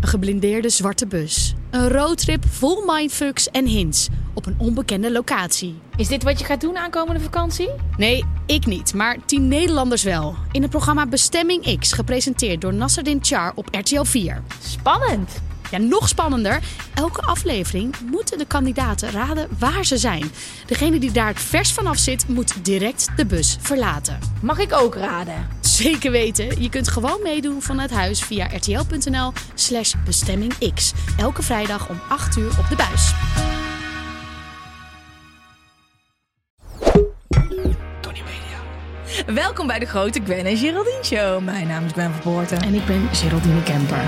[0.00, 1.54] Een geblindeerde zwarte bus.
[1.70, 5.78] Een roadtrip vol mindfucks en hints op een onbekende locatie.
[5.96, 7.70] Is dit wat je gaat doen aankomende vakantie?
[7.96, 10.34] Nee, ik niet, maar tien Nederlanders wel.
[10.52, 14.42] In het programma Bestemming X, gepresenteerd door Nasserdin Char op RTL 4.
[14.62, 15.40] Spannend.
[15.70, 16.60] Ja, nog spannender.
[16.94, 20.30] Elke aflevering moeten de kandidaten raden waar ze zijn.
[20.66, 24.18] Degene die daar het vers vanaf zit, moet direct de bus verlaten.
[24.42, 25.48] Mag ik ook raden?
[25.80, 26.62] Zeker weten.
[26.62, 30.92] Je kunt gewoon meedoen vanuit huis via rtl.nl slash bestemmingx.
[31.18, 33.12] Elke vrijdag om 8 uur op de buis.
[39.34, 41.42] Welkom bij de grote Gwen en Geraldine Show.
[41.44, 42.60] Mijn naam is Gwen van Poorten.
[42.60, 44.04] En ik ben Geraldine Kemper.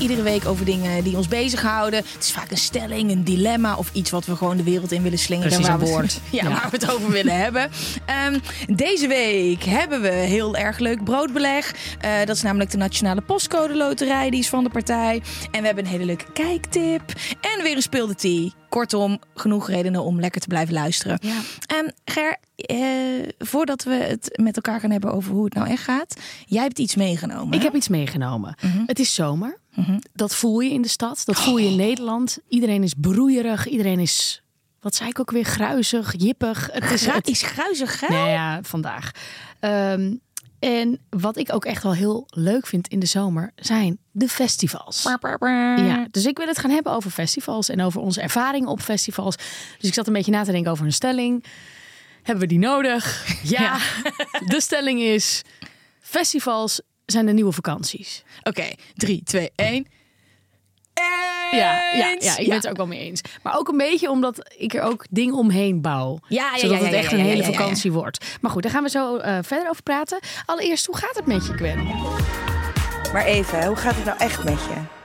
[0.00, 1.98] Iedere week over dingen die ons bezighouden.
[2.14, 5.02] Het is vaak een stelling, een dilemma of iets wat we gewoon de wereld in
[5.02, 5.50] willen slingeren.
[5.50, 6.20] Precies, waar we woord.
[6.30, 6.48] Ja, Ja.
[6.48, 7.70] waar we het over willen hebben.
[8.06, 11.74] Ehm, deze week hebben we heel erg leuk broodbeleg.
[12.00, 14.30] Eh, dat is namelijk de Nationale Postcode Loterij.
[14.30, 15.22] Die is van de partij.
[15.50, 17.02] En we hebben een hele leuke kijktip.
[17.56, 18.50] En weer een speelde tea.
[18.70, 21.18] Kortom, genoeg redenen om lekker te blijven luisteren.
[21.22, 21.40] Ja.
[21.66, 22.78] Ehm, Ger, eh,
[23.38, 26.16] voordat we het met elkaar gaan hebben over hoe het nou echt gaat.
[26.46, 27.52] Jij hebt iets meegenomen.
[27.52, 27.64] Ik hè?
[27.64, 28.54] heb iets meegenomen.
[28.60, 28.82] Mhm.
[28.86, 29.58] Het is zomer.
[30.12, 31.22] Dat voel je in de stad.
[31.24, 32.38] Dat voel je in Nederland.
[32.48, 33.68] Iedereen is broeierig.
[33.68, 34.42] Iedereen is,
[34.80, 36.68] wat zei ik ook weer, gruizig, jippig.
[36.72, 38.12] Het is, het, is gruizig geil.
[38.12, 39.10] Nou ja, vandaag.
[39.60, 40.14] Ehm,
[40.60, 45.02] en wat ik ook echt wel heel leuk vind in de zomer zijn de festivals.
[45.86, 49.36] Ja, dus ik wil het gaan hebben over festivals en over onze ervaringen op festivals.
[49.78, 51.44] Dus ik zat een beetje na te denken over een stelling.
[52.22, 53.26] Hebben we die nodig?
[53.42, 53.78] Ja.
[54.46, 55.42] De stelling is:
[56.00, 58.22] festivals zijn de nieuwe vakanties.
[58.42, 59.86] Oké, 3, 2, 1.
[61.50, 63.20] Ja, ja, ja ik ben het er ook wel mee eens.
[63.42, 66.18] Maar ook een beetje omdat ik er ook dingen omheen bouw.
[66.28, 67.56] Ja, ja, zodat ja, het echt ja, een hele ja, ja, ja.
[67.58, 68.24] vakantie wordt.
[68.40, 70.18] Maar goed, daar gaan we zo eh, verder over praten.
[70.46, 71.86] Allereerst, hoe gaat het met je, Gwen?
[73.12, 74.99] Maar even, hoe gaat het nou echt met je?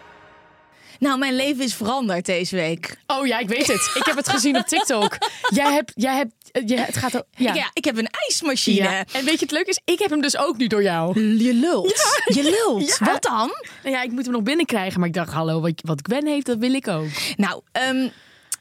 [1.00, 2.98] Nou, mijn leven is veranderd deze week.
[3.08, 3.92] Oh ja, ik weet het.
[3.94, 5.18] Ik heb het gezien op TikTok.
[5.50, 7.26] Jij hebt, jij hebt, eh, het gaat ook.
[7.36, 7.54] Ja.
[7.54, 7.70] Ja.
[7.74, 8.84] ik heb een ijsmachine.
[8.90, 9.06] Ja.
[9.12, 9.80] En weet je het leuk is?
[9.86, 11.20] Ik heb hem dus ook nu door jou.
[11.44, 12.22] Je lult.
[12.26, 12.98] Je lult.
[13.00, 13.06] Ja.
[13.06, 13.52] Wat dan?
[13.84, 15.00] Nou ja, ik moet hem nog binnenkrijgen.
[15.00, 17.08] Maar ik dacht, hallo, wat, wat Gwen heeft, dat wil ik ook.
[17.36, 17.96] Nou, ehm,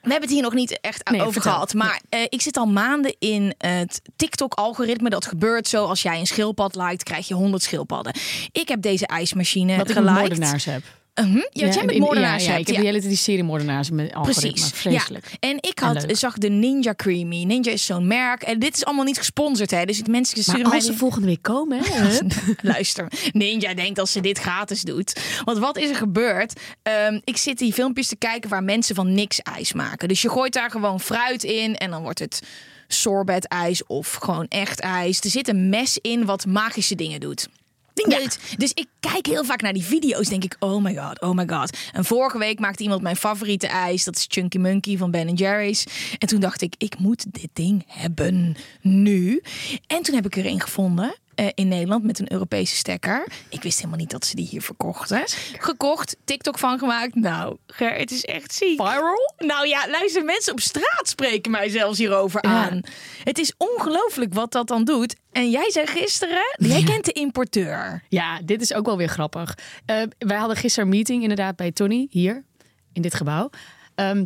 [0.02, 1.52] we hebben het hier nog niet echt Nee, over vertel.
[1.52, 1.74] gehad.
[1.74, 5.10] Maar eh, ik zit al maanden in het TikTok-algoritme.
[5.10, 5.84] Dat gebeurt zo.
[5.84, 8.14] Als jij een schildpad liked, krijg je 100 schildpadden.
[8.52, 10.28] Ik heb deze ijsmachine Wat ik met geliked.
[10.28, 10.66] moordenaars
[11.14, 11.36] Mhm.
[11.50, 12.80] Ja, wat jij met moordenaars ja, ja, ik heb ja.
[12.80, 14.50] die hele tijd die serie moordenaars met algoritme.
[14.50, 14.70] Precies.
[14.70, 15.28] Vreselijk.
[15.30, 15.48] Ja.
[15.48, 17.44] En ik had, zag de Ninja Creamy.
[17.44, 18.42] Ninja is zo'n merk.
[18.42, 19.84] En dit is allemaal niet gesponsord, hè?
[19.84, 22.18] Dus het mensen sturen Maar mij als ze die- volgende week komen, hè?
[22.72, 25.20] Luister, Ninja denkt als ze dit gratis doet.
[25.44, 26.60] Want wat is er gebeurd?
[26.82, 30.08] Ehm, ik zit die filmpjes te kijken waar mensen van niks ijs maken.
[30.08, 32.42] Dus je gooit daar gewoon fruit in en dan wordt het
[32.88, 35.20] sorbet ijs of gewoon echt ijs.
[35.20, 37.48] Er zit een mes in wat magische dingen doet.
[37.94, 41.34] Dus, dus ik kijk heel vaak naar die video's, denk ik, oh my god, oh
[41.34, 41.76] my god.
[41.92, 45.84] En vorige week maakte iemand mijn favoriete ijs, dat is Chunky Monkey van Ben Jerry's.
[46.18, 49.42] En toen dacht ik, ik moet dit ding hebben nu.
[49.86, 51.14] En toen heb ik er een gevonden.
[51.34, 53.26] Eh, in Nederland met een Europese stekker.
[53.48, 55.22] Ik wist helemaal niet dat ze die hier verkochten.
[55.58, 57.14] Gekocht, TikTok van gemaakt.
[57.14, 58.80] Nou, Ger, het is echt ziek.
[58.80, 59.32] Viral?
[59.36, 62.50] Nou ja, luister, mensen op straat spreken mij zelfs hierover Ja.
[62.70, 62.80] aan.
[63.24, 65.16] Het is ongelooflijk wat dat dan doet.
[65.32, 68.02] En jij zei gisteren, jij kent de importeur.
[68.08, 69.54] Ja, dit is ook wel weer grappig.
[69.86, 72.44] Eh, wij hadden gisteren een meeting inderdaad bij Tony, hier,
[72.92, 73.50] in dit gebouw.
[73.94, 74.24] Ehm,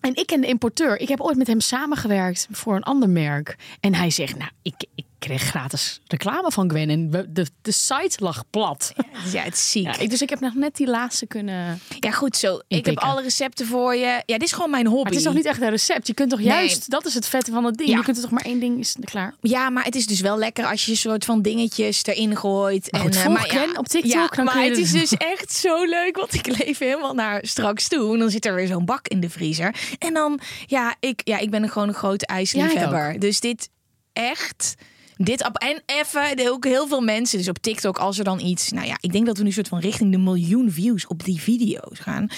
[0.00, 1.00] en ik ken de importeur.
[1.00, 3.56] Ik heb ooit met hem samengewerkt voor een ander merk.
[3.80, 6.90] En hij zegt, nou, ik, ik kreeg gratis reclame van Gwen.
[6.90, 8.92] En we- de, de site lag plat.
[9.32, 9.84] Ja, het is ziek.
[9.84, 11.78] Ja, ik, dus ik heb nog net die laatste kunnen...
[12.00, 12.58] Ja, goed zo.
[12.68, 14.22] Ik heb alle recepten voor je.
[14.26, 15.02] Ja, dit is gewoon mijn hobby.
[15.02, 16.06] Maar het is nog niet echt een recept.
[16.06, 16.48] Je kunt toch Nee.
[16.48, 17.88] juist, dat is het vette van het ding.
[17.90, 17.96] Ja.
[17.96, 19.34] Je kunt er toch maar één ding, is klaar.
[19.40, 22.92] Ja, maar het is dus wel lekker als je een soort van dingetjes erin gooit.
[22.92, 24.92] Maar goed, eh, maar ja, Gwen op TikTok, Ja, dan maar kun je het is
[24.92, 28.12] het- dus echt zo leuk, want ik leef helemaal naar straks toe.
[28.12, 29.74] En dan zit er weer zo'n bak in de vriezer.
[29.98, 33.18] En dan, ja, ik, ja, ik ben een gewoon een grote ijsliefhebber.
[33.18, 33.68] dus dit
[34.12, 34.74] echt...
[35.16, 38.70] Dit op en even ook heel veel mensen dus op TikTok als er dan iets
[38.70, 41.40] nou ja ik denk dat we nu soort van richting de miljoen views op die
[41.40, 42.30] video's gaan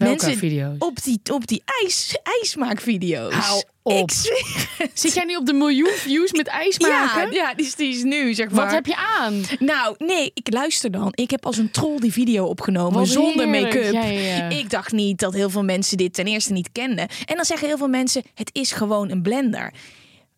[0.00, 0.76] Welke Mensen video's?
[0.78, 3.34] op die, op die ijs, ijsmaakvideo's.
[3.34, 4.10] Hou op.
[4.94, 7.32] Zit jij nu op de miljoen views met ijs maken?
[7.32, 8.64] Ja, ja die, is, die is nu, zeg maar.
[8.64, 9.42] Wat heb je aan?
[9.58, 11.08] Nou, nee, ik luister dan.
[11.14, 13.92] Ik heb als een troll die video opgenomen Wat zonder make-up.
[13.92, 14.48] Ja, ja, ja.
[14.48, 17.08] Ik dacht niet dat heel veel mensen dit ten eerste niet kenden.
[17.24, 19.72] En dan zeggen heel veel mensen: het is gewoon een blender.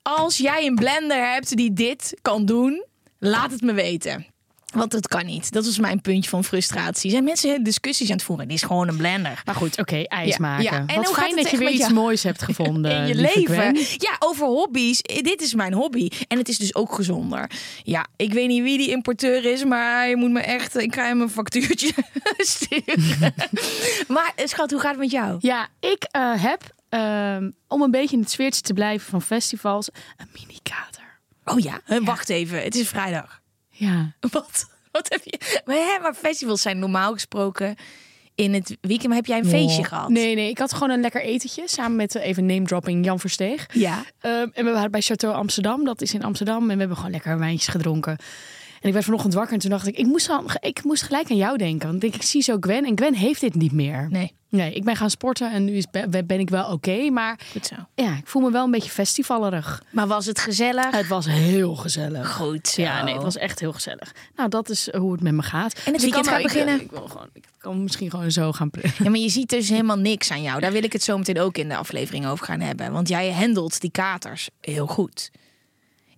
[0.02, 2.84] Als jij een blender hebt die dit kan doen,
[3.18, 4.26] laat het me weten.
[4.72, 5.52] Want dat kan niet.
[5.52, 7.10] Dat was mijn puntje van frustratie.
[7.10, 8.48] Zijn mensen discussies aan het voeren?
[8.48, 9.42] Dit is gewoon een blender.
[9.44, 10.64] Maar goed, oké, ijs maken.
[10.64, 10.84] ja.
[10.86, 13.76] En Wat fijn dat je weer iets moois hebt gevonden in je leven.
[13.96, 15.02] Ja, over hobby's.
[15.02, 16.08] Dit is mijn hobby.
[16.28, 17.50] En het is dus ook gezonder.
[17.82, 20.76] Ja, ik weet niet wie die importeur is, maar je moet me echt.
[20.78, 21.92] Ik ga hem een factuurtje
[22.36, 23.34] sturen.
[24.14, 25.36] maar eh, schat, hoe gaat het met jou?
[25.40, 26.62] Ja, ik eh, heb,
[26.92, 31.20] ehm, om een beetje in het sfeertje te blijven van festivals, een mini-kater.
[31.44, 32.62] Oh ja, wacht even.
[32.62, 33.40] Het is vrijdag.
[33.68, 34.12] Ja.
[34.32, 34.70] Wat?
[34.90, 35.62] Wat heb je?
[35.64, 37.76] Maar, hè, maar festivals zijn normaal gesproken
[38.34, 39.08] in het weekend.
[39.08, 40.08] Maar heb jij een feestje gehad?
[40.08, 43.20] Nee, nee, ik had gewoon een lekker etentje samen met eh, even name dropping Jan
[43.20, 43.66] Versteeg.
[43.72, 44.04] Ja.
[44.20, 46.62] Ehm, en we waren bij Château Amsterdam, dat is in Amsterdam.
[46.62, 48.16] En we hebben gewoon lekker wijntjes gedronken.
[48.82, 51.30] En ik werd vanochtend wakker en toen dacht ik, ik moest, al, ik moest gelijk
[51.30, 51.82] aan jou denken.
[51.88, 54.06] Want ik, denk, ik zie zo Gwen en Gwen heeft dit niet meer.
[54.10, 55.86] Nee, Nee, ik ben gaan sporten en nu is,
[56.24, 57.10] ben ik wel oké.
[57.10, 57.74] maar goed zo.
[57.94, 59.82] ja, ik voel me wel een beetje festivallerig.
[59.90, 60.90] Maar was het gezellig?
[60.90, 62.32] Het was heel gezellig.
[62.32, 62.82] Goed zo.
[62.82, 64.14] Ja, nee, het was echt heel gezellig.
[64.36, 65.72] Nou, dat is hoe het met me gaat.
[65.72, 66.80] En het ik weekend kan, gaat ik, beginnen?
[66.80, 68.70] Ik, wil gewoon, ik kan misschien gewoon zo gaan...
[68.98, 70.60] Ja, maar je ziet dus helemaal niks aan jou.
[70.60, 72.92] Daar wil ik het zo meteen ook in de aflevering over gaan hebben.
[72.92, 75.30] Want jij handelt die katers heel goed.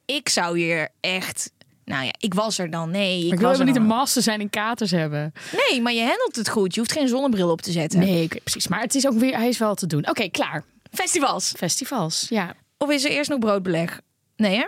[0.05, 1.53] Ik zou hier echt...
[1.85, 2.91] Nou ja, ik was er dan.
[2.91, 5.33] Nee, ik, Ik wil helemaal niet een master zijn in katers hebben.
[5.69, 6.75] Nee, maar je handelt het goed.
[6.75, 7.99] Je hoeft geen zonnebril op te zetten.
[7.99, 8.69] Nee, precies.
[8.69, 10.09] Maar het is ook weer, hij is wel te doen.
[10.09, 10.65] Oké, klaar.
[10.91, 11.53] Festivals.
[11.57, 12.55] Festivals, ja.
[12.79, 14.01] Of is er eerst nog broodbeleg?
[14.37, 14.67] Nee, hè?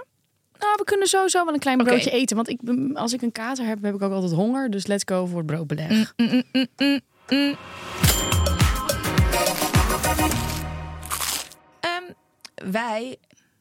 [0.59, 2.37] Nou, we kunnen sowieso wel een klein broodje eten.
[2.37, 2.61] Want ik,
[2.95, 4.71] als ik een kater heb, heb ik ook altijd honger.
[4.71, 6.15] Dus let's go voor het broodbeleg.
[11.81, 12.03] Ehm,
[12.71, 13.17] wij,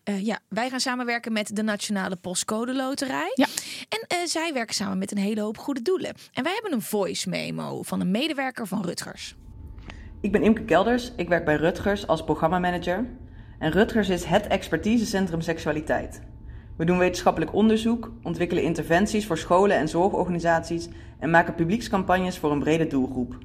[0.06, 3.32] eh, ja, wij gaan samenwerken met de Nationale Postcode Loterij.
[3.34, 3.46] Ja.
[3.90, 6.14] En eh, zij werken samen met een hele hoop goede doelen.
[6.34, 9.36] En wij hebben een voice memo van een medewerker van Rutgers.
[10.22, 13.06] Ik ben Imke Kelders, ik werk bij Rutgers als programmamanager.
[13.60, 16.22] En Rutgers is het expertisecentrum seksualiteit.
[16.78, 22.60] We doen wetenschappelijk onderzoek, ontwikkelen interventies voor scholen en zorgorganisaties en maken publiekscampagnes voor een
[22.60, 23.38] brede doelgroep.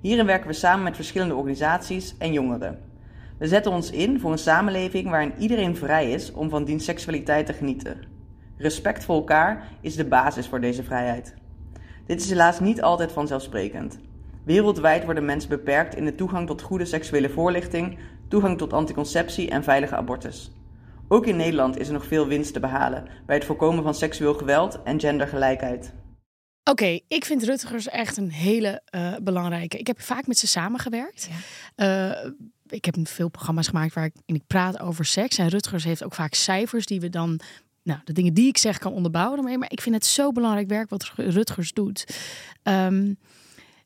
[0.00, 2.89] Hierin werken we samen met verschillende organisaties en jongeren.
[3.40, 7.46] We zetten ons in voor een samenleving waarin iedereen vrij is om van diens seksualiteit
[7.46, 8.00] te genieten.
[8.56, 11.34] Respect voor elkaar is de basis voor deze vrijheid.
[12.06, 13.98] Dit is helaas niet altijd vanzelfsprekend.
[14.44, 17.98] Wereldwijd worden mensen beperkt in de toegang tot goede seksuele voorlichting,
[18.28, 20.52] toegang tot anticonceptie en veilige abortus.
[21.08, 24.34] Ook in Nederland is er nog veel winst te behalen bij het voorkomen van seksueel
[24.34, 25.92] geweld en gendergelijkheid.
[26.70, 29.78] Oké, ik vind Rutgers echt een hele eh, belangrijke.
[29.78, 31.28] Ik heb vaak met ze samengewerkt.
[31.74, 32.10] Eh,
[32.72, 35.38] ik heb veel programma's gemaakt waar ik, ik praat over seks.
[35.38, 37.40] En Rutgers heeft ook vaak cijfers die we dan,
[37.82, 39.58] nou, de dingen die ik zeg kan onderbouwen.
[39.58, 42.06] Maar ik vind het zo belangrijk werk wat Rutgers doet.
[42.62, 43.12] Ehm,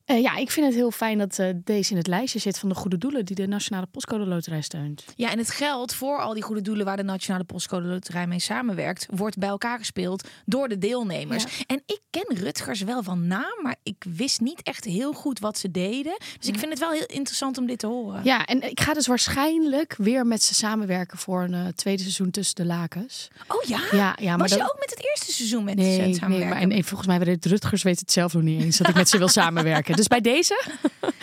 [0.05, 2.69] eh, ja, ik vind het heel fijn dat eh, deze in het lijstje zit van
[2.69, 5.05] de goede doelen die de Nationale Postcode Loterij steunt.
[5.17, 8.39] Ja, en het geld voor al die goede doelen waar de Nationale Postcode Loterij mee
[8.39, 11.45] samenwerkt, wordt bij elkaar gespeeld door de deelnemers.
[11.67, 15.59] En ik ken Rutgers wel van naam, maar ik wist niet echt heel goed wat
[15.59, 16.17] ze deden.
[16.39, 18.21] Dus ik vind het wel heel interessant om dit te horen.
[18.25, 22.31] Ja, en ik ga dus waarschijnlijk weer met ze samenwerken voor een eh, tweede seizoen
[22.31, 23.29] tussen de lakens.
[23.49, 23.81] Oh ja?
[23.91, 26.15] Ja, ja maar Was je ook met het eerste seizoen met ze Nee, het nee
[26.15, 26.49] samenwerken?
[26.49, 28.95] maar en, en volgens mij weet Rutgers weet het zelf nog niet eens dat ik
[28.95, 29.94] met ze wil samenwerken.
[30.01, 30.63] Dus bij deze?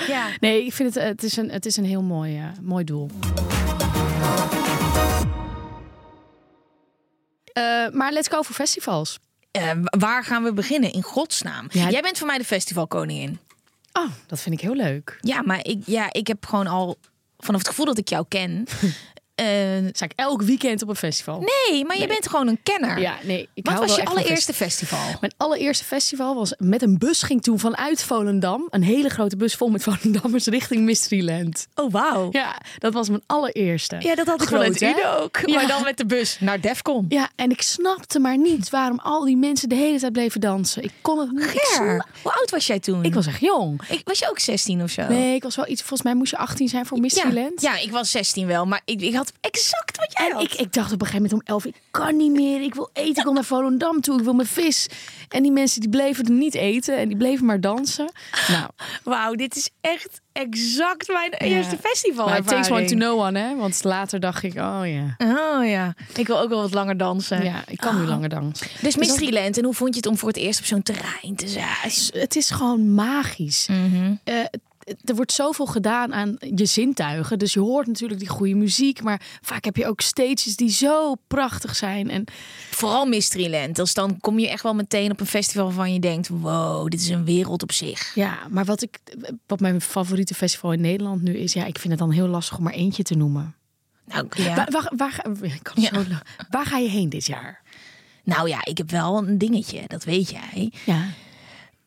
[0.07, 0.27] Ja.
[0.39, 3.09] Nee, ik vind het, het, is, een, het is een heel mooi, eh, mooi doel.
[7.53, 9.19] Eh, maar let's go voor festivals.
[9.51, 10.91] Eh, waar gaan we beginnen?
[10.91, 11.67] In godsnaam.
[11.69, 11.89] Ja.
[11.89, 13.39] Jij bent voor mij de festivalkoningin.
[13.93, 15.17] Oh, dat vind ik heel leuk.
[15.21, 16.97] Ja, maar ik, ja, ik heb gewoon al
[17.37, 18.67] vanaf het gevoel dat ik jou ken.
[19.35, 19.47] eh,
[19.91, 21.39] Sta ik elk weekend op een festival?
[21.69, 23.00] nee, maar je bent gewoon een kenner.
[23.00, 23.50] Ja, nee.
[23.53, 25.00] Ik Wat hou was wel je allereerste festival?
[25.19, 28.67] Mijn allereerste festival was met een bus ging toen vanuit Volendam.
[28.69, 31.67] Een hele grote bus vol met Volendammers richting Mysteryland.
[31.75, 32.27] Oh, wauw.
[32.31, 33.95] Ja, dat was mijn allereerste.
[34.00, 34.50] Ja, dat had ik?
[34.81, 35.39] Uden ook.
[35.45, 35.55] Ja.
[35.55, 37.05] Maar dan met de bus naar Defcon.
[37.09, 40.83] Ja, en ik snapte maar niet waarom al die mensen de hele tijd bleven dansen.
[40.83, 41.59] Ik kon het niet.
[41.75, 43.03] Sna- hoe oud was jij toen?
[43.03, 43.81] ik was echt jong.
[43.89, 45.07] Ik, was je ook 16 of zo?
[45.07, 45.79] Nee, ik was wel iets.
[45.81, 47.61] Volgens mij moest je 18 zijn voor Ja, Mysteryland.
[47.61, 50.43] ja, ik was 16 wel, maar ik, ik had exact wat jij En had.
[50.43, 52.61] ik, ik dacht op een gegeven moment om 11, ik kan niet meer.
[52.61, 54.87] Ik wil eten, ik wil naar Volendam toe, ik wil mijn vis.
[55.29, 58.11] En die mensen die bleven er niet eten en die bleven maar dansen.
[58.47, 58.69] Nou,
[59.03, 62.25] Wauw, dit is echt exact mijn eerste festival.
[62.25, 63.55] maar it takes one to know one, hè?
[63.55, 65.15] Want later dacht ik, oh ja.
[65.17, 67.43] Oh ja, ik wil ook wel wat langer dansen.
[67.43, 68.67] Ja, ik kan nu langer dansen.
[68.81, 71.47] Dus Mysteryland, en hoe vond je het om voor het eerst op zo'n terrein te
[71.47, 72.21] zijn?
[72.21, 73.67] Het is gewoon magisch.
[74.23, 74.35] Eh,
[75.03, 77.39] er wordt zoveel gedaan aan je zintuigen.
[77.39, 79.03] Dus je hoort natuurlijk die goede muziek.
[79.03, 82.10] Maar vaak heb je ook stages die zo prachtig zijn.
[82.10, 82.24] En
[82.69, 83.75] Vooral Mysteryland.
[83.75, 86.27] Dus dan kom je echt wel meteen op een festival waarvan je denkt...
[86.27, 88.15] wow, dit is een wereld op zich.
[88.15, 89.00] ja, maar wat, ik,
[89.48, 91.53] wat mijn favoriete festival in Nederland nu is...
[91.53, 93.55] Ja, ik vind het dan heel lastig om maar eentje te noemen.
[94.05, 95.25] Nou ja, Waar, waar,
[96.50, 97.62] zo ga je heen dit jaar?
[98.24, 100.71] nou ja, ik heb wel een dingetje, dat weet jij.
[100.86, 101.03] Ja.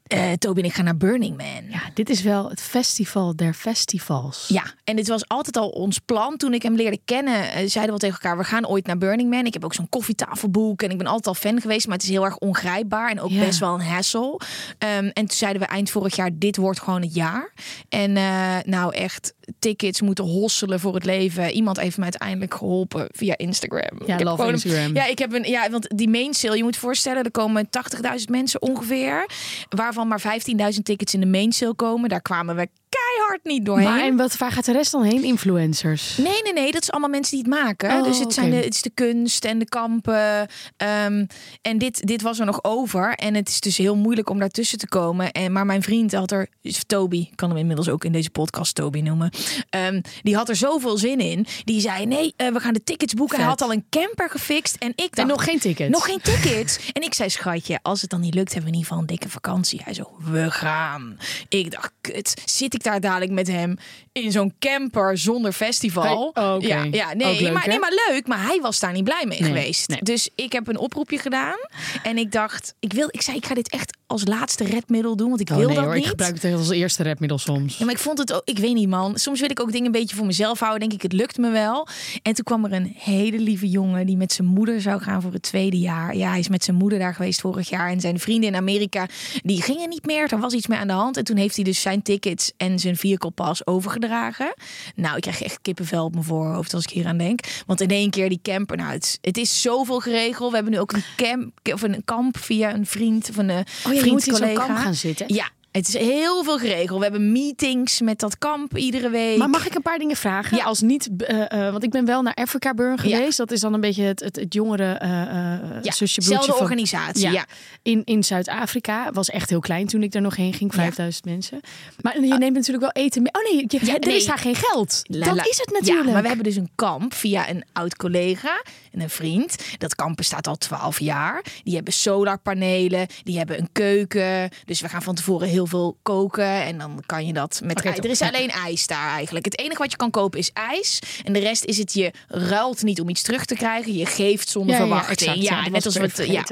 [0.05, 1.65] Eh Toby en ik gaan naar Burning Man.
[1.71, 4.45] ja, dit is wel het festival der festivals.
[4.49, 6.37] Ja, en dit was altijd al ons plan.
[6.37, 8.99] Toen ik hem leerde kennen, eh, zeiden we al tegen elkaar: we gaan ooit naar
[8.99, 9.45] Burning Man.
[9.47, 12.11] Ik heb ook zo'n koffietafelboek en ik ben altijd al fan geweest, maar het is
[12.11, 13.41] heel erg ongrijpbaar en ook Ja.
[13.45, 14.41] best wel een hassle.
[14.79, 17.53] Ehm, en toen zeiden we eind vorig jaar: dit wordt gewoon het jaar.
[17.89, 21.51] En eh, nou echt, tickets moeten hosselen voor het leven.
[21.51, 23.99] Iemand heeft me uiteindelijk geholpen via Instagram.
[24.01, 24.95] Ik heb love een- Instagram.
[24.95, 28.29] ja, ik heb een, ja, want die main sale, je moet voorstellen, er komen 80.000
[28.31, 29.27] mensen ongeveer,
[29.69, 32.09] waarvan maar 15.000 tickets in de main sale komen.
[32.09, 32.69] Daar kwamen we
[33.17, 33.89] keihard niet doorheen.
[33.89, 35.25] Maar en wat, waar gaat de rest dan heen?
[35.25, 36.17] Influencers?
[36.17, 36.73] Nee, nee, nee.
[36.73, 37.91] Dat is allemaal mensen die het maken.
[37.91, 40.49] Oh, dus het, zijn de, het is de kunst en de kampen.
[40.77, 41.27] Ehm,
[41.63, 43.15] en dit, dit was er nog over.
[43.15, 45.33] En het is dus heel moeilijk om daartussen te komen.
[45.33, 46.49] En, maar mijn vriend had er...
[46.87, 49.31] Toby, ik kan hem inmiddels ook in deze podcast Toby noemen.
[49.71, 51.47] Ehm, die had er zoveel zin in.
[51.65, 53.39] Die zei, nee, eh, we gaan de tickets boeken.
[53.39, 54.77] Hij had al een camper gefixt.
[54.77, 55.19] En ik dacht...
[55.19, 55.91] En nog geen tickets?
[55.91, 56.79] Nog geen tickets.
[56.93, 59.17] En ik zei, schatje, als het dan niet lukt, hebben we in ieder geval een
[59.19, 59.81] dikke vakantie.
[59.85, 61.19] Hij zo, we gaan.
[61.49, 63.77] Ik dacht, kut, zit ik daar dadelijk met hem
[64.13, 66.31] in zo'n camper zonder festival?
[66.35, 66.61] Hey, oh.
[66.63, 68.27] Ja, ja nee, leuk, maar, nee, maar leuk.
[68.27, 69.89] Maar hij was daar niet blij mee Nee, geweest.
[69.89, 69.99] nee.
[70.03, 71.59] Dus ik heb een oproepje gedaan.
[72.03, 75.29] En ik dacht, ik, wil, ik zei, ik ga dit echt als laatste redmiddel doen.
[75.29, 76.03] Want ik Oh, wil nee, dat hoor, niet.
[76.03, 77.77] Ik gebruik het als eerste redmiddel soms.
[77.79, 79.19] Ja, maar ik vond het ook, ik weet niet man.
[79.19, 80.81] Soms wil ik ook dingen een beetje voor mezelf houden.
[80.81, 81.89] Denk ik, het lukt me wel.
[82.23, 85.33] En toen kwam er een hele lieve jongen die met zijn moeder zou gaan voor
[85.33, 86.17] het tweede jaar.
[86.17, 87.91] Ja, hij is met zijn moeder daar geweest vorig jaar.
[87.91, 89.07] En zijn vrienden in Amerika,
[89.43, 90.33] die gingen niet meer.
[90.33, 91.17] Er was iets mee aan de hand.
[91.17, 94.55] En toen heeft hij dus zijn tickets en zijn vehicle pass overgedragen.
[94.95, 97.41] Nou, ik krijg echt kippenvel op mijn voorhoofd als ik hier aan denk.
[97.67, 100.49] Want in één keer die camper, nou, het, is- het is zoveel geregeld.
[100.51, 103.93] We hebben nu ook een camp, of een kamp via een vriend van een Oh
[103.95, 104.67] ja, vriend, moet collega.
[104.67, 105.35] kamp gaan zitten.
[105.35, 106.99] Ja, het is heel veel geregeld.
[106.99, 109.39] We hebben meetings met dat kamp iedere week.
[109.39, 110.57] Maar mag ik een paar dingen vragen?
[110.57, 110.65] Ja.
[110.65, 113.17] Als niet, eh, eh, want ik ben wel naar Africa Burn Ja.
[113.17, 113.37] geweest.
[113.37, 116.61] Dat is dan een beetje het, het, het jongere eh eh ja, zusje broertje van-
[116.61, 117.31] organisatie.
[117.31, 117.47] Ja.
[117.83, 121.61] In, in Zuid-Afrika was echt heel klein toen ik daar nog heen ging, 5000 mensen.
[122.01, 123.33] Maar je neemt natuurlijk wel eten mee.
[123.33, 124.17] Oh nee, je, er nee.
[124.17, 125.03] is daar geen geld.
[125.03, 126.11] La, dat is het natuurlijk.
[126.13, 128.63] Maar we hebben dus een kamp via een oud collega
[128.95, 129.57] en een vriend.
[129.79, 131.45] Dat kamp bestaat al 12 jaar.
[131.63, 134.51] Die hebben solarpanelen, die hebben een keuken.
[134.65, 138.05] Dus we gaan van tevoren heel veel koken en dan kan je dat met top.
[138.05, 139.45] Er is alleen ijs daar eigenlijk.
[139.45, 142.83] Het enige wat je kan kopen is ijs en de rest is het je ruilt
[142.83, 143.95] niet om iets terug te krijgen.
[143.95, 145.31] Je geeft zonder Ja, ja, verwachting.
[145.31, 145.65] exact.
[145.65, 146.45] Ja, net als het ja.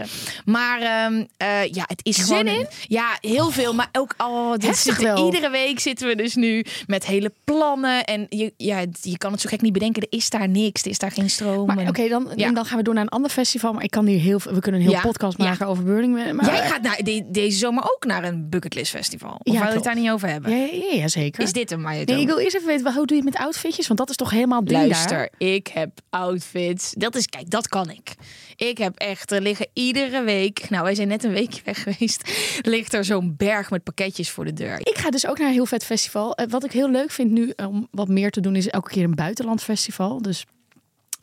[0.44, 2.66] Maar ehm, eh, ja, het is Zin in?
[2.86, 3.74] ja, heel veel.
[3.74, 4.56] Maar ook al
[4.98, 5.24] wel.
[5.24, 8.04] iedere week zitten we dus nu met hele plannen.
[8.04, 10.02] En je, ja, je kan het zo gek niet bedenken.
[10.02, 10.82] Er is daar niks.
[10.82, 11.66] Er is daar geen stroom.
[11.66, 12.46] Maar oké, dan, Ja.
[12.46, 13.72] en dan gaan we door naar een ander festival.
[13.72, 14.38] Maar ik kan hier heel.
[14.38, 15.00] We kunnen een heel Ja.
[15.00, 16.36] podcast maken over Burning Man.
[16.36, 19.30] Maar, Jij gaat naar, de- deze zomer ook naar een bucketlist festival.
[19.42, 20.50] Of Ja, wil je het daar niet over hebben?
[20.50, 21.42] Ja, ja, ja, zeker.
[21.42, 23.42] Is dit je het Nee, ik wil eerst even weten, hoe doe je het met
[23.42, 23.86] outfitjes?
[23.86, 25.48] Want dat is toch helemaal ding Luister, daar?
[25.48, 26.92] ik heb outfits.
[26.98, 28.14] Dat is, kijk, dat kan ik.
[28.56, 32.30] Ik heb echt, er liggen iedere week, nou wij zijn net een weekje weg geweest,
[32.62, 34.78] ligt er zo'n berg met pakketjes voor de deur.
[34.78, 36.34] Ik ga dus ook naar een heel vet festival.
[36.34, 39.04] Eh, wat ik heel leuk vind nu om wat meer te doen, is elke keer
[39.04, 40.22] een buitenlandfestival.
[40.22, 40.44] Dus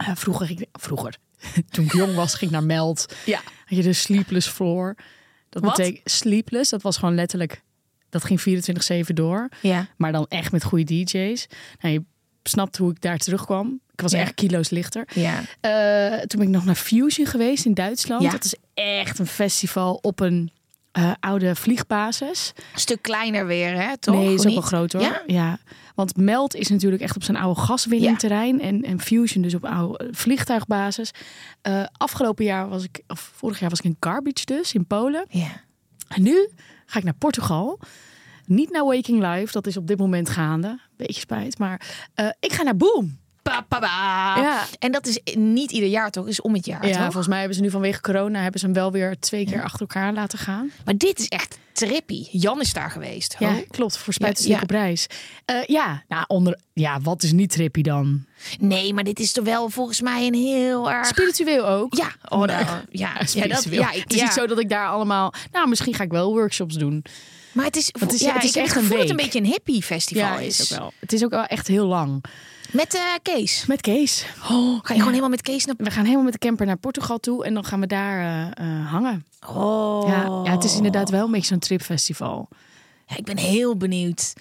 [0.07, 1.15] eh, vroeger, ging ik- vroeger,
[1.71, 3.13] toen ik jong was, ging ik naar Meld.
[3.25, 3.41] Ja.
[3.65, 4.95] Had je de Sleepless Floor.
[5.49, 6.69] Dat betekent Sleepless.
[6.69, 7.61] Dat was gewoon letterlijk,
[8.09, 9.49] dat ging 24/7 door.
[9.61, 9.87] Ja.
[9.97, 11.47] Maar dan echt met goede DJ's.
[11.79, 12.03] Nou, je
[12.43, 13.79] snapt hoe ik daar terugkwam.
[13.93, 14.19] Ik was Ja.
[14.19, 15.07] echt kilo's lichter.
[15.13, 15.41] Ja.
[15.61, 18.21] Eh, toen ben ik nog naar Fusion geweest in Duitsland.
[18.23, 18.29] Ja.
[18.31, 20.51] Dat is echt een festival op een
[20.91, 22.53] eh, oude vliegbasis.
[22.73, 23.97] Een stuk kleiner weer, hè?
[23.97, 24.15] Toch?
[24.15, 25.01] Nee, is ook wel groot hoor.
[25.01, 25.23] Ja?
[25.27, 25.59] Ja?
[25.99, 28.61] Want Meld is natuurlijk echt op zijn oude gaswinningterrein.
[28.61, 31.11] En, en Fusion dus op oude vliegtuigbasis.
[31.61, 35.25] Eh, afgelopen jaar was ik, of vorig jaar was ik in Garbage dus, in Polen.
[35.29, 35.61] Ja.
[36.07, 36.49] En nu
[36.85, 37.79] ga ik naar Portugal.
[38.45, 40.79] Niet naar Waking Life, dat is op dit moment gaande.
[40.95, 43.18] Beetje spijt, maar eh, ik ga naar Boom.
[43.41, 44.33] Pa.
[44.41, 44.63] Ja.
[44.79, 46.27] En dat is niet ieder jaar toch?
[46.27, 47.03] Is om het jaar Ja, toch?
[47.03, 49.79] volgens mij hebben ze nu vanwege corona hebben ze hem wel weer twee keer achter
[49.79, 50.71] elkaar laten gaan.
[50.85, 52.25] Maar dit is echt trippy.
[52.31, 53.35] Jan is daar geweest.
[53.39, 53.97] Ja, klopt.
[53.97, 54.59] Voor Ja, spuiten ja.
[54.61, 55.07] op reis.
[55.45, 58.25] Eh, ja, nou, onder, ja, wat is niet trippy dan?
[58.59, 61.07] Nee, maar dit is toch wel volgens mij een heel erg...
[61.07, 61.95] Spiritueel ook.
[61.95, 62.83] Ja, oh, nou, ja.
[62.91, 64.23] Ja, ja, dat, ja, ik- het is ja.
[64.23, 65.33] niet zo dat ik daar allemaal...
[65.51, 67.03] Nou, misschien ga ik wel workshops doen.
[67.51, 69.25] Maar het is, Het is- ja, het is echt een gevoel dat het een week.
[69.25, 70.59] beetje een hippie festival is.
[70.59, 70.93] is ook wel.
[70.99, 72.23] Het is ook wel echt heel lang.
[72.71, 73.65] Met eh, Kees.
[73.67, 74.25] Met Kees.
[74.51, 75.75] Oh, ga je gewoon helemaal met Kees naar...
[75.77, 78.45] We gaan helemaal met de camper naar Portugal toe en dan gaan we daar eh,
[78.81, 79.25] eh, hangen.
[79.47, 80.07] Oh.
[80.07, 82.49] Ja, ja, het is inderdaad wel een beetje zo'n tripfestival.
[83.09, 84.33] Ja, ik ben heel benieuwd.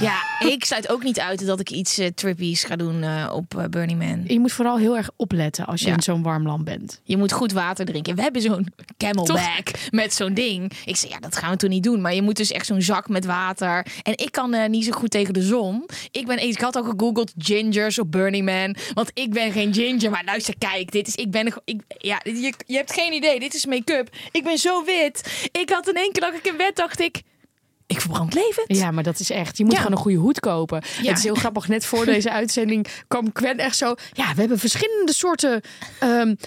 [0.00, 3.54] Ja, ik sluit ook niet uit dat ik iets uh, trippies ga doen uh, op
[3.56, 4.24] uh, Burning Man.
[4.26, 5.94] Je moet vooral heel erg opletten als je Ja.
[5.94, 7.00] in zo'n warm land bent.
[7.04, 8.14] Je moet goed water drinken.
[8.16, 10.72] We hebben zo'n camelback met zo'n ding.
[10.84, 12.00] Ik zei, ja, dat gaan we toen niet doen.
[12.00, 13.86] Maar je moet dus echt zo'n zak met water.
[14.02, 15.88] En ik kan eh, niet zo goed tegen de zon.
[16.10, 18.76] Ik, ben, ik had ook gegoogeld gingers op Burning Man.
[18.94, 20.10] Want ik ben geen ginger.
[20.10, 23.40] Maar luister, kijk, dit is, ik ben, ik, ja, je, je hebt geen idee.
[23.40, 24.08] Dit is make-up.
[24.32, 25.48] Ik ben zo wit.
[25.52, 27.22] Ik had in één keer lag ik in bed, dacht ik,
[27.86, 28.66] ik verbrand levend.
[28.76, 29.56] Ja, maar dat is echt.
[29.58, 29.78] Je moet Ja.
[29.78, 30.82] gewoon een goede hoed kopen.
[31.02, 31.08] Ja.
[31.08, 31.68] Het is heel grappig.
[31.68, 33.94] Net voor deze uitzending kwam Gwen echt zo.
[34.12, 35.60] Ja, we hebben verschillende soorten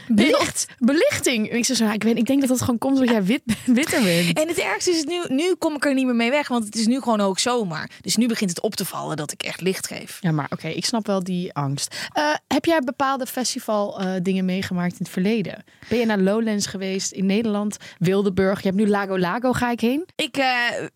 [0.08, 1.50] belicht, belichting.
[1.50, 3.41] En ik zei zo, ja, Gwen, ik denk dat dat gewoon komt omdat jij wit,
[3.65, 4.39] witter bent.
[4.39, 6.65] En het ergste is het nu, nu kom ik er niet meer mee weg, want
[6.65, 7.89] het is nu gewoon hoog zomer.
[8.01, 10.17] Dus nu begint het op te vallen dat ik echt licht geef.
[10.22, 11.96] Ja, maar oké, ik snap wel die angst.
[12.13, 15.63] Eh, heb jij bepaalde festival eh, dingen meegemaakt in het verleden?
[15.89, 17.77] Ben je naar Lowlands geweest in Nederland?
[17.98, 18.62] Wildeburg?
[18.62, 20.05] Je hebt nu Lago Lago, ga ik heen?
[20.15, 20.46] Ik eh,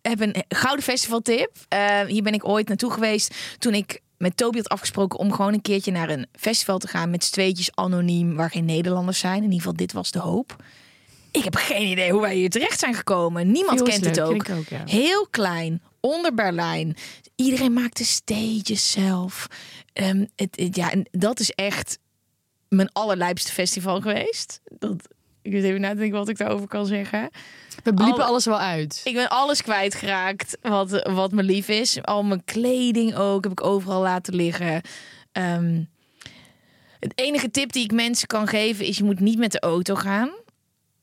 [0.02, 1.52] heb een gouden festivaltip.
[1.68, 5.54] Eh, hier ben ik ooit naartoe geweest toen ik met Toby had afgesproken om gewoon
[5.54, 9.38] een keertje naar een festival te gaan met tweetjes anoniem waar geen Nederlanders zijn.
[9.38, 10.56] In ieder geval, dit was de hoop.
[11.32, 13.52] Ik heb geen idee hoe wij hier terecht zijn gekomen.
[13.52, 14.32] Niemand kent het ook.
[14.70, 14.84] ja.
[14.86, 16.96] Heel klein, onder Berlijn.
[17.36, 19.48] Iedereen maakte stages zelf.
[19.94, 21.98] Ehm, het, het- ja, en dat is echt
[22.70, 24.62] mijn allerlijpste festival geweest.
[24.80, 24.96] Dat,
[25.42, 27.30] ik weet even na te denken wat ik daarover kan zeggen.
[27.84, 29.02] We bliepen Alle- alles wel uit.
[29.04, 32.04] Ik ben alles kwijtgeraakt wat, wat me lief is.
[32.04, 34.82] Al mijn kleding ook heb ik overal laten liggen.
[35.32, 35.84] Ehm,
[37.00, 39.96] het enige tip die ik mensen kan geven is: je moet niet met de auto
[39.96, 40.30] gaan.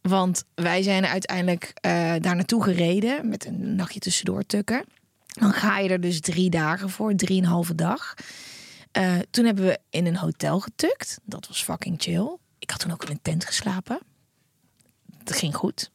[0.00, 4.84] Want wij zijn uiteindelijk eh, daar naartoe gereden met een nachtje tussendoor tukken.
[5.26, 8.14] Dan ga je er dus drie dagen voor, drieënhalve dag.
[8.92, 11.18] Eh, toen hebben we in een hotel getukt.
[11.25, 12.37] Dat was fucking chill.
[12.58, 13.99] Ik had toen ook in een tent geslapen.
[15.25, 15.90] Dat ging goed.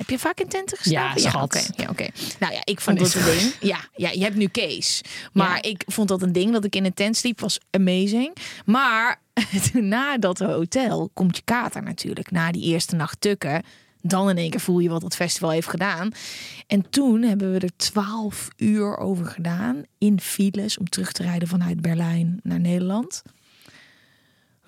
[0.00, 1.22] Heb je vaak in tenten geslapen?
[1.22, 1.42] Ja, schat.
[1.42, 1.82] oké.
[1.82, 2.06] Ja, oké.
[2.38, 3.54] Nou ja, ik vond dat een ding.
[3.60, 5.00] Ja, ja, je hebt nu Kees.
[5.32, 8.36] Maar ik vond dat een ding dat ik in een tent sliep was amazing.
[8.64, 9.20] Maar
[9.72, 12.30] na dat hotel komt je kater natuurlijk.
[12.30, 13.62] Na die eerste nacht tukken.
[14.02, 16.10] Dan in één keer voel je wat dat festival heeft gedaan.
[16.66, 19.82] En toen hebben we er twaalf uur over gedaan.
[19.98, 23.22] In files om terug te rijden vanuit Berlijn naar Nederland.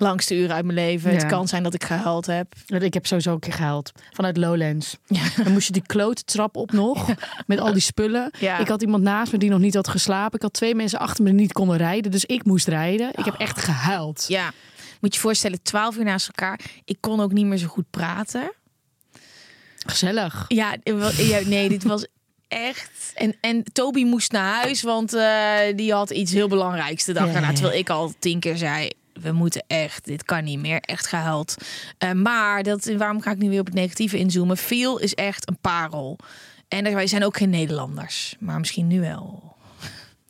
[0.02, 1.10] Langste uren uit mijn leven.
[1.12, 1.16] Ja.
[1.16, 2.54] Het kan zijn dat ik gehuild heb.
[2.66, 3.92] Ik heb sowieso een keer gehaald.
[4.12, 4.96] Vanuit Lowlands.
[5.42, 7.08] Dan moest je die klote trap op nog.
[7.46, 8.30] Met al die spullen.
[8.38, 8.58] Ja.
[8.58, 10.36] Ik had iemand naast me die nog niet had geslapen.
[10.36, 12.10] Ik had twee mensen achter me die niet konden rijden.
[12.10, 13.10] Dus ik moest rijden.
[13.14, 14.24] Ik heb echt gehuild.
[14.28, 14.52] Ja,
[15.00, 16.60] moet je voorstellen, twaalf uur naast elkaar.
[16.84, 18.52] Ik kon ook niet meer zo goed praten.
[19.86, 20.44] Gezellig.
[20.48, 20.76] Ja,
[21.16, 22.06] ja, nee, dit was
[22.48, 23.12] echt.
[23.14, 27.32] En, en Toby moest naar huis, want eh, die had iets heel belangrijks de dag
[27.32, 27.52] daarna.
[27.52, 28.90] Terwijl ik al tien keer zei.
[29.20, 31.54] We moeten echt, dit kan niet meer, echt gehuild.
[31.98, 34.56] Eh, maar dat, waarom ga ik nu weer op het negatieve inzoomen?
[34.56, 36.18] Feel is echt een parel.
[36.68, 39.52] En wij zijn ook geen Nederlanders, maar misschien nu wel.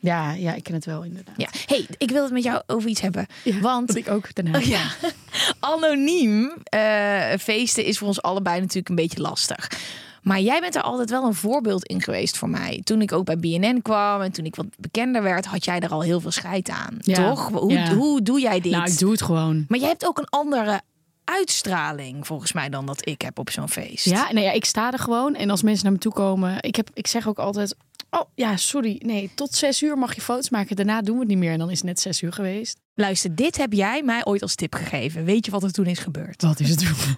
[0.03, 1.35] Ja, ja, ik ken het wel inderdaad.
[1.37, 3.27] Ja, hey, ik wil het met jou over iets hebben.
[3.45, 4.59] Ja, want dat ik ook daarna.
[4.59, 4.91] Oh ja.
[5.61, 9.71] Anoniem eh, feesten is voor ons allebei natuurlijk een beetje lastig.
[10.23, 12.81] Maar jij bent er altijd wel een voorbeeld in geweest voor mij.
[12.85, 15.91] Toen ik ook bij BNN kwam en toen ik wat bekender werd, had jij er
[15.91, 16.97] al heel veel scheid aan.
[17.01, 17.29] Ja.
[17.29, 17.49] Toch?
[17.49, 17.95] Hoe, Ja.
[17.95, 18.73] hoe doe jij dit?
[18.73, 19.65] Nou, ik doe het gewoon.
[19.69, 20.81] Maar jij hebt ook een andere
[21.25, 24.05] uitstraling volgens mij dan dat ik heb op zo'n feest.
[24.05, 25.35] Ja, nee, ja, ik sta er gewoon.
[25.35, 27.77] En als mensen naar me toe komen, ik, heb, ik zeg ook altijd:
[28.11, 29.01] Oh ja, sorry.
[29.05, 30.77] Nee, tot zes uur mag je foto's maken.
[30.77, 31.53] Daarna doen we het niet meer.
[31.53, 32.81] En dan is het net zes uur geweest.
[32.95, 35.25] Luister, dit heb jij mij ooit als tip gegeven.
[35.25, 36.43] Weet je wat er toen is gebeurd?
[36.43, 37.17] Wat is het doen?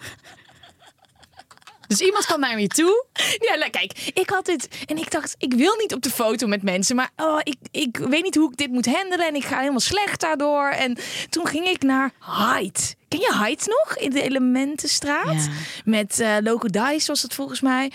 [1.86, 3.04] Dus iemand kwam naar me toe.
[3.38, 6.62] Ja, kijk, ik had dit en ik dacht, ik wil niet op de foto met
[6.62, 9.58] mensen, maar oh, ik, ik weet niet hoe ik dit moet handelen en ik ga
[9.58, 10.68] helemaal slecht daardoor.
[10.68, 10.98] En
[11.30, 12.80] toen ging ik naar Hyde.
[13.08, 15.44] Ken je Hyde nog in de Elementenstraat?
[15.44, 15.48] Ja.
[15.84, 17.92] Met eh Loco Dice was het volgens mij.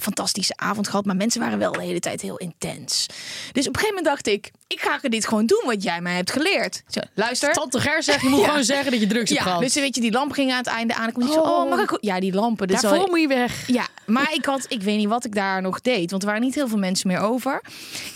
[0.00, 3.06] Fantastische avond gehad, maar mensen waren wel de hele tijd heel intens.
[3.52, 6.14] Dus op een gegeven moment dacht ik, ik ga dit gewoon doen wat jij mij
[6.14, 6.82] hebt geleerd.
[6.88, 7.52] Zo, luister.
[7.52, 8.46] Tante Ger zegt, je moet Ja.
[8.48, 9.60] gewoon zeggen dat je drugs hebt Ja, gehad.
[9.60, 11.08] dus weet je, die lamp ging aan het einde aan.
[11.08, 11.48] Ik kon niet zo, Oh.
[11.64, 11.98] oh, mag ik...
[12.00, 12.66] Ja, die lampen.
[12.68, 13.66] is Daarvoor al- moet je weg.
[13.68, 16.44] ja, maar ik had, ik weet niet wat ik daar nog deed, want er waren
[16.44, 17.62] niet heel veel mensen meer over.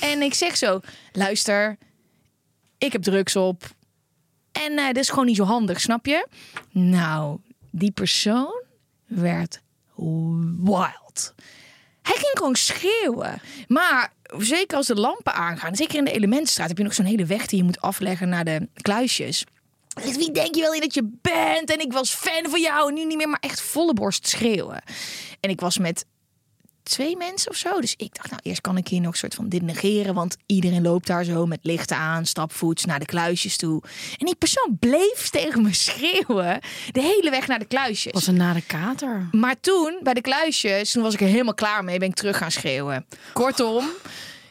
[0.00, 0.80] En ik zeg zo:
[1.12, 1.76] luister,
[2.78, 3.62] ik heb drugs op.
[4.52, 6.26] En eh dat is gewoon niet zo handig, snap je?
[6.70, 7.38] Nou,
[7.70, 8.62] die persoon
[9.06, 9.60] werd
[10.62, 11.34] wild.
[12.04, 13.40] Hij ging gewoon schreeuwen.
[13.68, 17.24] Maar zeker als de lampen aangaan, zeker in de Elementenstraat, heb je nog zo'n hele
[17.24, 19.44] weg die je moet afleggen naar de kluisjes.
[20.02, 21.70] Wie denk je wel in dat je bent?
[21.70, 24.82] En ik was fan van jou nu niet meer, maar echt volle borst schreeuwen.
[25.40, 26.04] En ik was met
[26.84, 27.80] twee mensen of zo.
[27.80, 30.14] Dus ik dacht, nou, eerst kan ik hier nog een soort van dit negeren.
[30.14, 33.82] Want iedereen loopt daar zo met lichten aan, stapvoets naar de kluisjes toe.
[34.18, 38.12] En die persoon bleef tegen me schreeuwen de hele weg naar de kluisjes.
[38.12, 39.28] was een nare kater.
[39.32, 41.98] Maar toen, bij de kluisjes, toen was ik er helemaal klaar mee.
[41.98, 43.06] Ben ik terug gaan schreeuwen.
[43.32, 43.84] Kortom,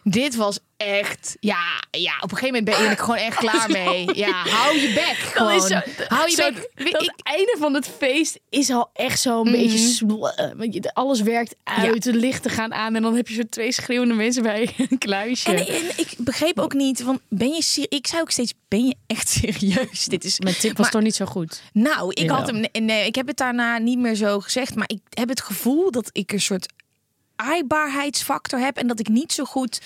[0.03, 1.37] dit was echt...
[1.39, 4.15] Ja, ja op een gegeven moment ben ik gewoon echt klaar mee.
[4.15, 5.61] Ja, hou je bek gewoon.
[5.61, 6.91] Zo, hou je zo- bek.
[6.91, 9.77] dat Ik- einde van het feest is al echt zo'n beetje...
[9.77, 12.95] sl- eh, want je- Alles werkt uit, de lichten gaan aan...
[12.95, 15.49] en dan heb je zo twee schreeuwende mensen bij een kluisje.
[15.55, 18.95] En, en ik begreep ook niet, van ben je Ik zei ook steeds, ben je
[19.07, 20.05] echt serieus?
[20.05, 21.61] Dit is Mijn tip was Maar- toch niet zo goed?
[21.73, 22.35] Nou, ik Jawel.
[22.35, 22.55] had hem.
[22.59, 24.75] nee, Nee, ik heb het daarna niet meer zo gezegd.
[24.75, 26.65] Maar ik heb het gevoel dat ik een soort
[27.35, 28.77] aaibaarheidsfactor heb.
[28.77, 29.81] En dat ik niet zo goed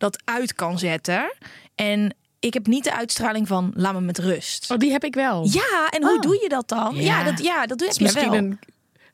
[0.00, 1.32] dat uit kan zetten.
[1.74, 4.70] En ik heb niet de uitstraling van laat me met rust.
[4.70, 5.48] Oh, die heb ik wel.
[5.50, 6.20] Ja, en hoe Oh.
[6.20, 6.94] doe je dat dan?
[6.96, 7.24] Ja, Ja.
[7.24, 8.34] dat, ja, dat doe je wel.
[8.34, 8.58] een...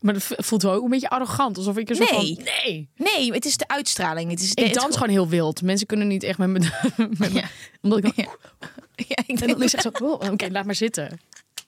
[0.01, 1.57] Maar dat voelt wel ook een beetje arrogant.
[1.57, 2.35] Alsof ik er zo Nee.
[2.35, 2.45] van...
[2.65, 2.89] Nee.
[2.97, 4.31] Nee, het is de uitstraling.
[4.31, 5.63] Het is Ik dans gewoon heel wild.
[5.63, 6.59] Mensen kunnen niet echt met me...
[6.97, 7.49] Met me Ja.
[7.83, 8.27] Omdat ik dan...
[8.97, 9.91] Ja, ik En dan is het zo...
[10.03, 11.21] oh, Oké, laat maar zitten.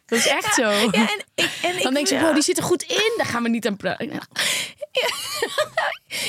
[0.06, 0.70] Dat is echt zo.
[0.70, 3.12] Ja, en ik, en ik, dan denk je, wow, die zit er goed in.
[3.16, 4.10] Daar gaan we niet aan praten.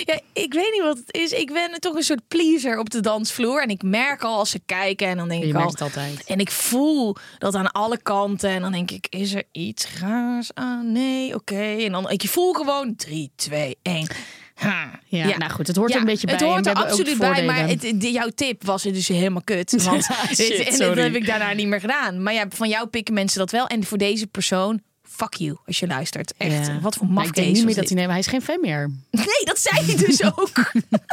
[0.05, 1.31] Ja, ik weet niet wat het is.
[1.31, 3.61] Ik ben toch een soort pleaser op de dansvloer.
[3.61, 5.61] En ik merk al als ze kijken en dan denk Je ik al...
[5.79, 6.23] altijd.
[6.25, 8.49] En ik voel dat aan alle kanten.
[8.49, 10.91] En dan denk ik, is er iets raars aan?
[10.91, 11.61] Nee, oké.
[11.61, 14.07] En dan, ik voel gewoon 3, 2, 1.
[14.55, 14.99] Ha.
[15.05, 16.35] Ja, nou goed, het hoort er Ja, een beetje bij.
[16.35, 19.71] Het hoort er absoluut bij, maar het, de- jouw tip was er dus helemaal kut.
[19.83, 22.23] Want Ja, shit, en dat heb ik daarna niet meer gedaan.
[22.23, 23.67] Maar ja, van jou pikken mensen dat wel.
[23.67, 24.81] En voor deze persoon,
[25.19, 26.33] fuck you als je luistert.
[26.37, 26.79] Echt, Ja.
[26.79, 27.93] wat voor maf ik denk niet meer dat hij...
[27.95, 28.89] Nee, maar hij is geen fan meer.
[29.11, 30.57] Nee, dat zei hij dus ook.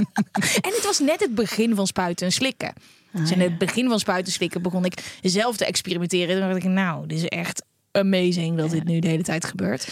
[0.67, 2.73] en het was net het begin van spuiten en slikken.
[3.13, 6.35] dus in het begin van spuiten en slikken begon ik zelf te experimenteren.
[6.35, 9.45] En toen dacht ik, nou, dit is echt amazing dat dit nu de hele tijd
[9.45, 9.89] gebeurt.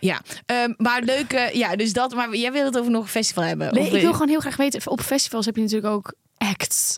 [0.00, 1.32] Ja, ehm, maar leuk.
[1.32, 2.14] eh, ja, dus dat.
[2.14, 3.74] Maar jij wil het over nog een festival hebben?
[3.74, 4.90] Nee, Of- ik wil gewoon heel graag weten...
[4.90, 6.96] Op festivals heb je natuurlijk ook acts,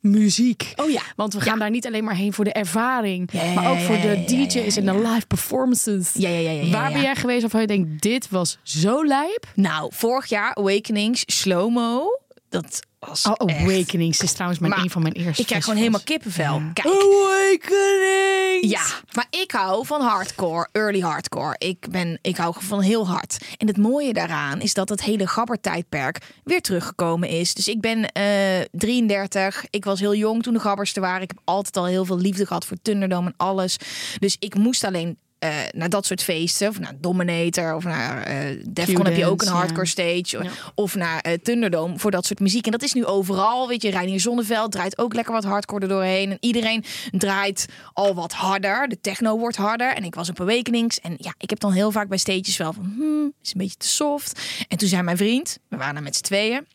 [0.00, 0.72] muziek.
[0.76, 1.02] Oh ja.
[1.16, 3.28] Want we gaan daar niet alleen maar heen voor de ervaring...
[3.32, 6.10] Ja, maar ook voor de DJ's en de live performances.
[6.14, 8.02] Ja, ja, ja, Waar ben jij geweest waarvan je denkt...
[8.02, 9.46] dit was zo lijp?
[9.54, 12.20] Nou, vorig jaar Awakenings, Slow-Mo.
[12.48, 15.64] Dat was Oh, echt- Awakenings is trouwens mijn, Maar een van mijn eerste Ik krijg
[15.64, 16.62] gewoon helemaal kippenvel.
[16.72, 16.86] Kijk.
[16.86, 18.70] Awakenings!
[18.70, 18.82] Ja,
[19.12, 21.54] maar ik hou van hardcore, early hardcore.
[21.58, 23.38] Ik, ben, ik hou van heel hard.
[23.56, 27.54] En het mooie daaraan is dat het hele gabbertijdperk weer teruggekomen is.
[27.54, 29.64] Dus ik ben eh 33.
[29.70, 31.22] Ik was heel jong toen de gabbers er waren.
[31.22, 33.76] Ik heb altijd al heel veel liefde gehad voor Thunderdome en alles.
[34.18, 36.68] Dus ik moest alleen eh, naar dat soort feesten.
[36.68, 37.74] Of naar Dominator.
[37.74, 40.42] Of naar eh Defcon heb je ook een hardcore stage.
[40.42, 40.50] Ja.
[40.74, 42.64] Of naar eh, Thunderdome voor dat soort muziek.
[42.64, 43.68] En dat is nu overal.
[43.68, 46.30] Weet je, Reinier Zonneveld draait ook lekker wat hardcore er doorheen.
[46.30, 48.88] En iedereen draait al wat harder.
[48.88, 49.94] De techno wordt harder.
[49.94, 51.00] En ik was op Awakenings.
[51.00, 52.92] En ja, ik heb dan heel vaak bij stages wel van...
[52.96, 54.40] Hmm, is een beetje te soft.
[54.68, 55.58] En toen zei mijn vriend...
[55.68, 56.66] We waren daar met z'n tweeën.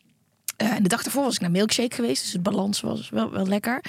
[0.56, 2.22] En de dag daarvoor was ik naar Milkshake geweest.
[2.22, 3.84] Dus het balans was wel, wel lekker.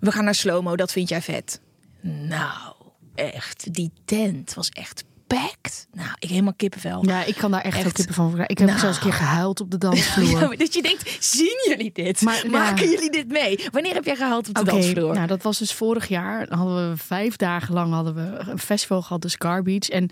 [0.00, 0.76] We gaan naar Slow-Mo.
[0.76, 1.60] Dat vind jij vet.
[2.00, 2.74] Nou,
[3.14, 3.74] echt.
[3.74, 5.86] Die tent was echt packed.
[5.92, 7.04] Nou, ik helemaal kippenvel.
[7.06, 7.92] Ja, ik kan daar echt, Echt.
[7.92, 8.48] kippen van krijgen.
[8.50, 8.80] Ik heb Nou.
[8.80, 10.40] zelfs een keer gehuild op de dansvloer.
[10.50, 12.20] Ja, dat je denkt, zien jullie dit?
[12.20, 12.50] Maar, ja.
[12.50, 13.58] Maken jullie dit mee?
[13.70, 15.14] Wanneer heb jij gehaald op de dansvloer?
[15.14, 16.46] nou dat was dus vorig jaar.
[16.46, 19.88] Dan hadden we vijf dagen lang hadden we een festival gehad, dus Scar Beach.
[19.88, 20.10] En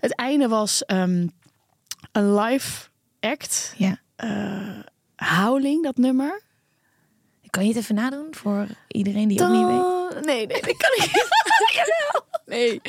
[0.00, 1.26] het einde was ehm,
[2.12, 2.88] een live
[3.20, 3.74] act.
[3.76, 3.98] ja.
[5.16, 6.42] Howling, dat nummer.
[7.56, 10.24] Kan je het even nadoen voor iedereen die ook niet weet?
[10.24, 11.24] Nee, nee, dat kan ik niet.
[12.46, 12.80] Nee,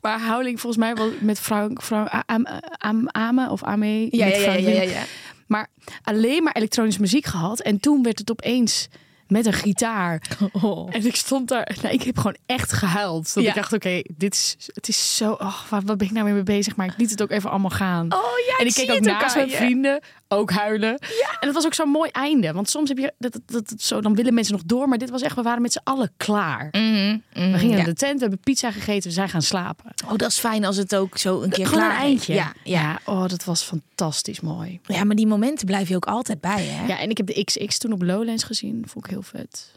[0.00, 2.46] maar Howling volgens mij was met Frank, Frank Am,
[2.78, 4.08] Am, Ame of Ame.
[4.10, 5.02] Ja, met ja, ja, ja, ja.
[5.46, 5.68] Maar
[6.02, 7.60] alleen maar elektronische muziek gehad.
[7.60, 8.88] En toen werd het opeens
[9.28, 10.22] met een gitaar.
[10.90, 11.76] En ik stond daar.
[11.82, 13.34] Nou, ik heb gewoon echt gehuild.
[13.34, 13.48] Dat Ja.
[13.48, 15.32] ik dacht, oké, dit is, het is zo.
[15.32, 16.76] Oh, wat, wat ben ik nou weer mee bezig?
[16.76, 18.12] Maar ik liet het ook even allemaal gaan.
[18.12, 20.98] Oh ja, en ik keek ook het naast mijn vrienden ook huilen.
[21.40, 22.52] En het was ook zo'n mooi einde.
[22.52, 24.88] Want soms heb je dat, dat, dat, dat zo, dan willen mensen nog door.
[24.88, 26.68] Maar dit was echt, we waren met z'n allen klaar.
[26.70, 27.18] Mhm, mhm,
[27.52, 27.76] We gingen ja.
[27.76, 29.90] naar de tent, we hebben pizza gegeten, we zijn gaan slapen.
[30.04, 32.34] Oh, dat is fijn als het ook zo een keer Gewoon klaar een eindje.
[32.34, 32.80] Ja, ja.
[32.80, 34.80] ja, oh, dat was fantastisch mooi.
[34.86, 36.86] ja, maar die momenten blijf je ook altijd bij, hè?
[36.86, 38.84] Ja, en ik heb de XX toen op Lowlands gezien.
[38.88, 39.72] Vond ik heel vet.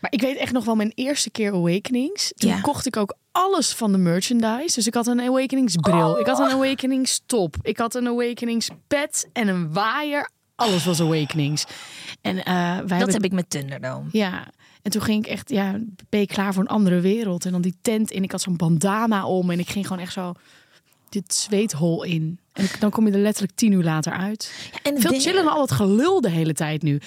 [0.00, 2.32] Maar ik weet echt nog wel mijn eerste keer Awakenings.
[2.36, 2.60] Toen Ja.
[2.60, 4.74] kocht ik ook alles van de merchandise.
[4.74, 6.18] Dus ik had een Awakenings bril.
[6.18, 7.56] Ik had een Awakenings top.
[7.62, 10.30] Ik had een Awakenings pet en een waaier.
[10.54, 11.64] Alles was Awakenings.
[12.20, 13.12] En eh, wij dat hebben...
[13.12, 14.08] heb ik met Thunderdome.
[14.12, 14.48] Ja.
[14.82, 17.44] En toen ging ik echt, ja, ben je klaar voor een andere wereld?
[17.44, 18.22] En dan die tent in.
[18.22, 20.32] Ik had zo'n bandana om en ik ging gewoon echt zo
[21.08, 22.38] dit zweethol in.
[22.52, 24.70] En dan kom je er letterlijk tien uur later uit.
[24.82, 27.00] en Veel de- chillen dan al het gelul de hele tijd nu.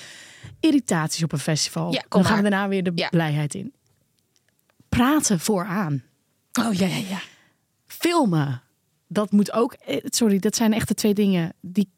[0.59, 1.91] Irritaties op een festival.
[1.93, 3.07] Ja, kom dan gaan we daarna weer de Ja.
[3.09, 3.73] blijheid in.
[4.89, 6.03] Praten vooraan.
[6.59, 7.19] Oh ja, ja, ja.
[7.85, 8.61] Filmen.
[9.07, 9.73] Dat moet ook.
[9.73, 11.89] eh, Sorry, dat zijn echt de twee dingen die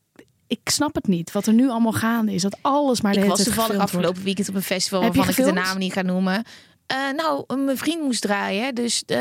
[0.48, 1.32] ik snap het niet.
[1.32, 2.42] Wat er nu allemaal gaande is.
[2.42, 5.52] Dat alles maar de Ik was toevallig afgelopen weekend op een festival waarvan ik de
[5.52, 6.44] naam niet ga noemen.
[6.88, 9.04] Eh, nou, mijn vriend moest draaien, dus...
[9.06, 9.18] eh,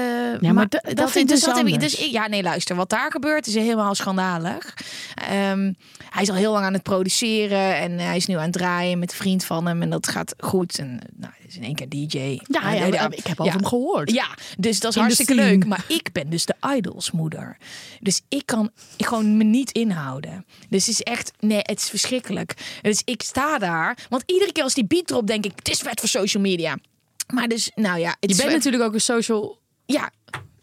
[0.52, 2.76] maar da- dat vind ik dus dat heb ik- dus, ja, nee, luister.
[2.76, 4.74] Wat daar gebeurt is helemaal schandalig.
[5.14, 5.72] Ehm,
[6.10, 8.98] hij is al heel lang aan het produceren en hij is nu aan het draaien
[8.98, 9.82] met een vriend van hem.
[9.82, 10.78] En dat gaat goed.
[10.78, 12.18] En nou, hij is in één keer DJ.
[12.18, 13.58] Ja, ja, Eh, ik heb over ja.
[13.58, 14.10] hem gehoord.
[14.10, 14.26] Ja,
[14.58, 15.66] dus dat is In hartstikke leuk.
[15.66, 17.56] Maar ik ben dus de idolsmoeder.
[18.00, 20.46] Dus ik kan gewoon me niet inhouden.
[20.68, 22.54] Dus het is echt, nee, het is verschrikkelijk.
[22.82, 25.78] Dus ik sta daar, want iedere keer als die beat erop, denk ik, het is
[25.78, 26.76] vet voor social media.
[27.34, 29.58] Maar dus, nou ja, Je bent natuurlijk ook een social...
[29.86, 30.10] ja.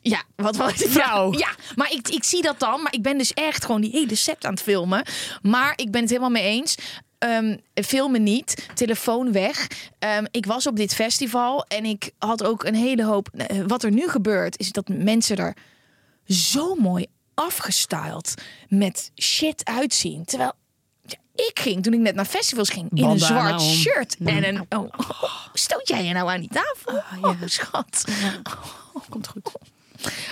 [0.06, 0.90] Ja, wat was het?
[0.90, 1.34] Vrouw.
[1.38, 2.82] Ja, maar ik, ik zie dat dan.
[2.82, 5.06] Maar ik ben dus echt gewoon die hele set aan het filmen.
[5.42, 6.76] Maar ik ben het helemaal mee eens.
[7.18, 9.68] Ehm, filmen niet, telefoon weg.
[10.00, 13.30] Ehm, ik was op dit festival en ik had ook een hele hoop.
[13.34, 15.56] eh, Wat er nu gebeurt, is dat mensen er
[16.26, 18.34] zo mooi afgestyled
[18.68, 20.26] met shit uitzien.
[20.26, 20.54] Terwijl
[21.36, 23.68] ik ging toen ik net naar festivals ging in een zwart om.
[23.68, 24.66] shirt en een.
[24.70, 27.04] Oh, oh, stoot jij je nou aan die tafel?
[27.22, 28.04] Oh, schat.
[29.10, 29.52] Komt goed.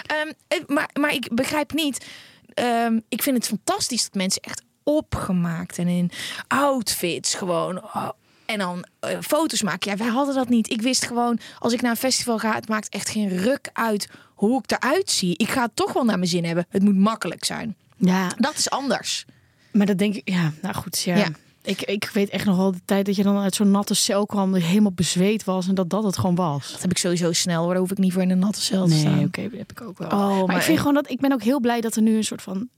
[0.06, 2.06] Ehm, eh, maar, maar ik begrijp niet.
[2.54, 6.12] ehm, ik vind het fantastisch dat mensen echt opgemaakt en in
[6.48, 7.84] outfits gewoon.
[7.84, 8.10] oh,
[8.46, 9.92] en dan eh, foto's maken.
[9.92, 10.70] Ja, wij hadden dat niet.
[10.72, 14.10] Ik wist gewoon, als ik naar een festival ga, het maakt echt geen ruk uit
[14.36, 15.38] hoe ik eruit zie.
[15.38, 16.66] Ik ga het toch wel naar mijn zin hebben.
[16.70, 17.76] Het moet makkelijk zijn.
[17.98, 19.26] Ja, Dat is anders.
[19.72, 20.30] Maar dat denk ik...
[20.30, 21.16] Ja, nou goed, ja.
[21.16, 21.28] Ja.
[21.64, 24.26] Ik, ik weet echt nog wel de tijd dat je dan uit zo'n natte cel
[24.26, 24.52] kwam...
[24.52, 26.72] dat je helemaal bezweet was en dat dat het gewoon was.
[26.72, 27.62] Dat heb ik sowieso snel.
[27.62, 27.70] Hoor.
[27.70, 29.16] Daar hoef ik niet voor in een natte cel te staan.
[29.16, 30.08] Nee, oké, dat heb ik ook wel.
[30.08, 32.16] Oh, maar, maar ik vind gewoon dat ik ben ook heel blij dat er nu
[32.16, 32.70] een soort van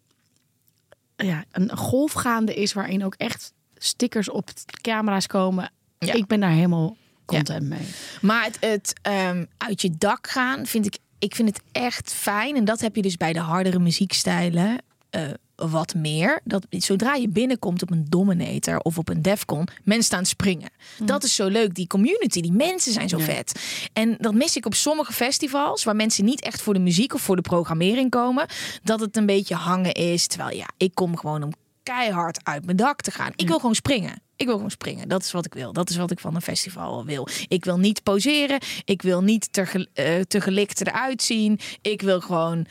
[1.16, 4.50] ja, een golf gaande is waarin ook echt stickers op
[4.82, 5.72] camera's komen.
[6.00, 6.14] Ja.
[6.14, 7.88] Ik ben daar helemaal content mee.
[8.22, 12.56] Maar het, het ehm, uit je dak gaan vind ik, ik vind het echt fijn.
[12.56, 14.78] En dat heb je dus bij de hardere muziekstijlen
[15.14, 15.22] eh,
[15.56, 16.42] wat meer.
[16.44, 20.70] Dat zodra je binnenkomt op een Dominator of op een Defcon, mensen staan springen.
[21.04, 21.76] Dat is zo leuk.
[21.76, 23.62] Die community, die mensen zijn zo vet.
[23.94, 27.22] En dat mis ik op sommige festivals, waar mensen niet echt voor de muziek of
[27.22, 28.46] voor de programmering komen.
[28.84, 30.28] Dat het een beetje hangen is.
[30.28, 31.52] Terwijl ja, ik kom gewoon om
[31.84, 33.32] keihard uit mijn dak te gaan.
[33.36, 34.22] Ik wil gewoon springen.
[34.36, 35.08] Ik wil gewoon springen.
[35.08, 35.74] Dat is wat ik wil.
[35.74, 37.28] Dat is wat ik van een festival wil.
[37.48, 38.60] Ik wil niet poseren.
[38.86, 41.60] Ik wil niet te, eh, te gelikt eruit zien.
[41.82, 42.66] Ik wil gewoon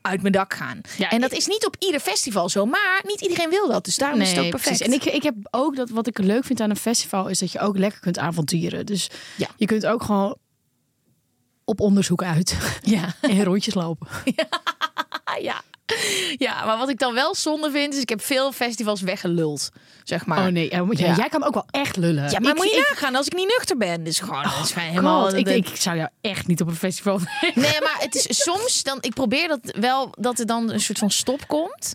[0.00, 0.80] uit mijn dak gaan.
[0.96, 2.66] Ja, en dat is niet op ieder festival zo.
[2.66, 3.84] Maar niet iedereen wil dat.
[3.84, 4.78] Dus daarom is het ook perfect.
[4.78, 4.86] precies.
[4.86, 7.52] En ik, ik heb ook dat wat ik leuk vind aan een festival is dat
[7.52, 8.86] je ook lekker kunt avonturen.
[8.86, 9.48] Dus Ja.
[9.56, 10.36] je kunt ook gewoon
[11.64, 13.14] op onderzoek uit Ja.
[13.20, 14.08] en rondjes lopen.
[15.40, 15.62] Ja.
[16.46, 19.68] ja, maar wat ik dan wel zonde vind, is ik heb veel festivals weggeluld.
[20.04, 20.38] Zeg maar.
[20.46, 21.14] Oh nee, ja, Ja.
[21.16, 22.30] jij kan ook wel echt lullen.
[22.30, 24.04] Ja, maar Ik- moet je nagaan als ik niet nuchter ben.
[24.04, 25.22] Dus gewoon, dat is gewoon helemaal...
[25.24, 27.18] God, ik, de- ik zou jou echt niet op een festival
[27.54, 28.98] Nee, maar het is soms dan.
[29.00, 31.94] Ik probeer dat wel dat er dan een soort van stop komt.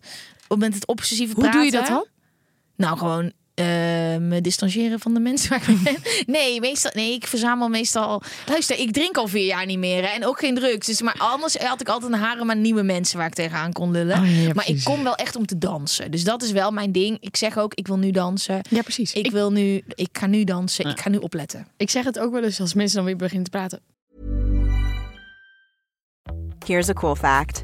[0.58, 1.60] Met het obsessieve Hoe praten.
[1.62, 2.06] doe je dat dan?
[2.76, 3.66] Nou, gewoon eh,
[4.20, 5.98] me distancieren van de mensen waar ik mee ben.
[6.36, 8.22] Nee, meestal, nee, ik verzamel meestal.
[8.48, 10.88] Luister, ik drink al vier jaar niet meer hè, en ook geen drugs.
[10.88, 13.92] Dus, maar anders had ik altijd een harem aan nieuwe mensen waar ik tegenaan kon
[13.92, 14.20] lullen.
[14.22, 16.12] Oh, ja, maar ik kom wel echt om te dansen.
[16.12, 17.18] Dus dat is wel mijn ding.
[17.20, 18.62] Ik zeg ook, ik wil nu dansen.
[18.70, 19.14] Ja, precies.
[19.14, 20.90] Ik, Ik, wil nu, ik ga nu dansen.
[20.90, 21.68] Ik ga nu opletten.
[21.78, 23.80] ik zeg het ook wel eens als mensen dan weer beginnen te praten.
[26.66, 27.64] Here's a cool fact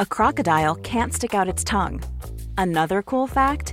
[0.00, 2.00] a crocodile can't stick out its tongue.
[2.54, 3.72] Another cool fact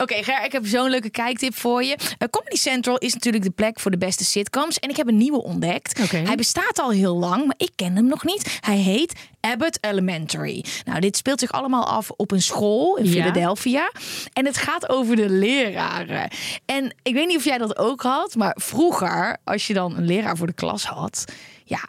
[0.00, 1.96] Oké, Ger, ik heb zo'n leuke kijktip voor je.
[2.18, 4.78] Eh, Comedy Central is natuurlijk de plek voor de beste sitcoms.
[4.78, 6.10] En ik heb een nieuwe ontdekt.
[6.10, 8.58] Hij bestaat al heel lang, maar ik ken hem nog niet.
[8.60, 10.64] Hij heet Abbott Elementary.
[10.84, 13.10] Nou, dit speelt zich allemaal af op een school in Ja.
[13.10, 13.90] Philadelphia.
[14.32, 16.28] En het gaat over de leraren.
[16.66, 20.06] En ik weet niet of jij dat ook had, maar vroeger, als je dan een
[20.06, 21.24] leraar voor de klas had,
[21.64, 21.80] ja,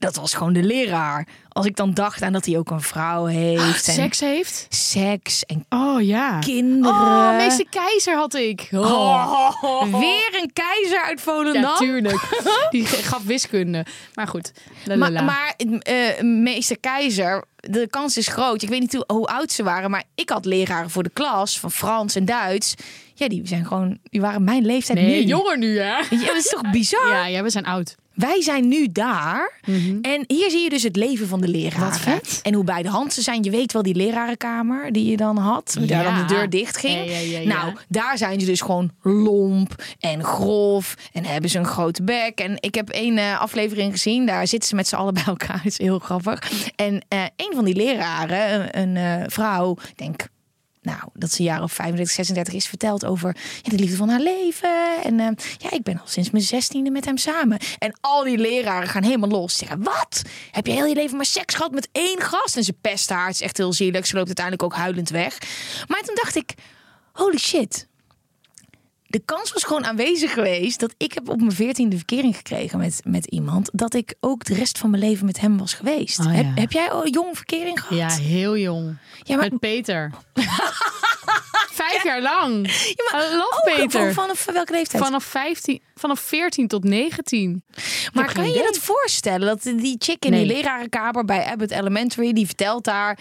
[0.00, 1.26] dat was gewoon de leraar.
[1.48, 3.88] Als ik dan dacht aan dat hij ook een vrouw heeft.
[3.88, 4.66] en Seks heeft?
[4.68, 6.38] seks en Oh ja.
[6.38, 6.96] kinderen.
[6.96, 8.68] Oh, meester Keizer had ik.
[8.72, 9.82] Oh.
[9.98, 11.62] Weer een keizer uit Volendam.
[11.62, 12.44] Ja, tuurlijk.
[12.70, 13.86] Die gaf wiskunde.
[14.14, 14.52] Maar goed.
[14.86, 15.22] maar lalala.
[15.22, 18.62] maar eh, meester Keizer, de kans is groot.
[18.62, 21.60] Ik weet niet hoe, hoe oud ze waren, maar ik had leraren voor de klas
[21.60, 22.74] van Frans en Duits.
[23.14, 25.26] Ja, die zijn gewoon, die waren mijn leeftijd nee, nu.
[25.28, 25.96] jonger nu, hè?
[26.10, 27.08] Ja, dat is toch bizar?
[27.08, 27.96] Ja, ja, we zijn oud.
[28.20, 29.58] Wij zijn nu daar.
[30.02, 31.88] En hier zie je dus het leven van de leraren.
[31.88, 32.40] Wat vet.
[32.42, 33.42] En hoe bij de hand ze zijn.
[33.42, 35.76] Je weet wel die lerarenkamer die je dan had.
[35.78, 36.02] Waar Ja.
[36.02, 37.10] dan de deur dicht ging.
[37.10, 37.46] Ja, ja.
[37.48, 40.94] Nou, daar zijn ze dus gewoon lomp en grof.
[41.12, 42.38] En hebben ze een grote bek.
[42.40, 44.26] En ik heb één eh, aflevering gezien.
[44.26, 45.56] Daar zitten ze met z'n allen bij elkaar.
[45.62, 46.50] Dat is heel grappig.
[46.76, 50.28] En eh, een van die leraren, een, een, eh, vrouw, ik denk
[50.82, 54.20] nou, dat ze een jaar of 35, 36 is verteld over de liefde van haar
[54.20, 55.02] leven.
[55.02, 57.58] En eh, ja, ik ben al sinds mijn zestiende met hem samen.
[57.78, 59.56] En al die leraren gaan helemaal los.
[59.56, 60.22] Zeggen, wat?
[60.50, 62.56] Heb je heel je leven maar seks gehad met één gast?
[62.56, 63.26] En ze pesten haar.
[63.26, 64.06] Het is echt heel zielig.
[64.06, 65.38] Ze loopt uiteindelijk ook huilend weg.
[65.86, 66.54] Maar toen dacht ik,
[67.12, 67.88] holy shit.
[69.10, 73.00] De kans was gewoon aanwezig geweest dat ik heb op mijn veertiende verkering gekregen met,
[73.04, 73.70] met iemand.
[73.72, 76.18] Dat ik ook de rest van mijn leven met hem was geweest.
[76.18, 76.30] Oh, ja.
[76.30, 77.98] heb, heb jij al jong verkering gehad?
[78.18, 78.96] Ja, heel jong.
[79.22, 80.10] Ja, maar- Met Peter.
[81.72, 82.66] Vijf jaar lang.
[82.72, 84.12] Ja, maar love Peter.
[84.12, 85.02] Vanaf welke leeftijd?
[85.04, 87.62] Vanaf, 15, vanaf 14 tot 19.
[88.12, 88.62] maar kan je idee.
[88.62, 89.46] dat voorstellen?
[89.46, 90.44] Dat die chick in Nee.
[90.46, 93.18] die lerarenkamer bij Abbott Elementary, die vertelt daar...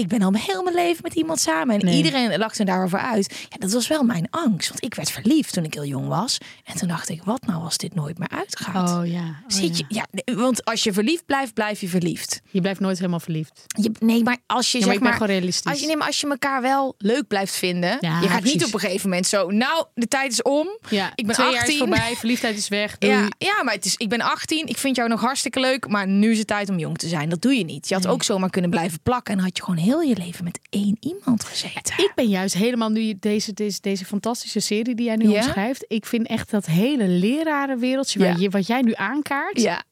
[0.00, 1.74] Ik ben al heel mijn leven met iemand samen.
[1.80, 1.96] En Nee.
[1.96, 3.46] iedereen lacht er daarover uit.
[3.50, 4.68] Ja, dat was wel mijn angst.
[4.68, 6.38] Want ik werd verliefd toen ik heel jong was.
[6.64, 8.90] En toen dacht ik, wat nou als dit nooit meer uitgaat?
[8.90, 9.20] Oh ja.
[9.20, 10.06] Oh, Zit je, ja.
[10.34, 12.40] want als je verliefd blijft, blijf je verliefd.
[12.50, 13.64] Je blijft nooit helemaal verliefd.
[13.66, 15.70] Je, nee, maar als je Ja, maar zeg ik ben maar, gewoon realistisch.
[15.72, 18.64] Als je, nee, maar als je elkaar wel leuk blijft vinden, Ja, je gaat niet
[18.64, 19.50] op een gegeven moment zo.
[19.50, 20.68] Nou, de tijd is om.
[20.88, 21.60] Ja, ik ben twee 18.
[21.60, 22.98] jaar is voorbij, verliefdheid is weg.
[22.98, 23.12] Doei.
[23.12, 24.66] Ja, ja, maar het is, ik ben 18.
[24.66, 25.88] Ik vind jou nog hartstikke leuk.
[25.88, 27.28] Maar nu is het tijd om jong te zijn.
[27.28, 27.88] Dat doe je niet.
[27.88, 29.34] Je had ook zomaar kunnen blijven plakken.
[29.34, 31.94] En had je gewoon heel je leven met één iemand gezeten.
[31.98, 35.36] Ik ben juist helemaal nu deze, deze, deze fantastische serie die jij nu Ja?
[35.36, 35.84] omschrijft.
[35.88, 38.24] Ik vind echt dat hele lerarenwereldje Ja.
[38.30, 39.82] waar je, wat jij nu aankaart Ja.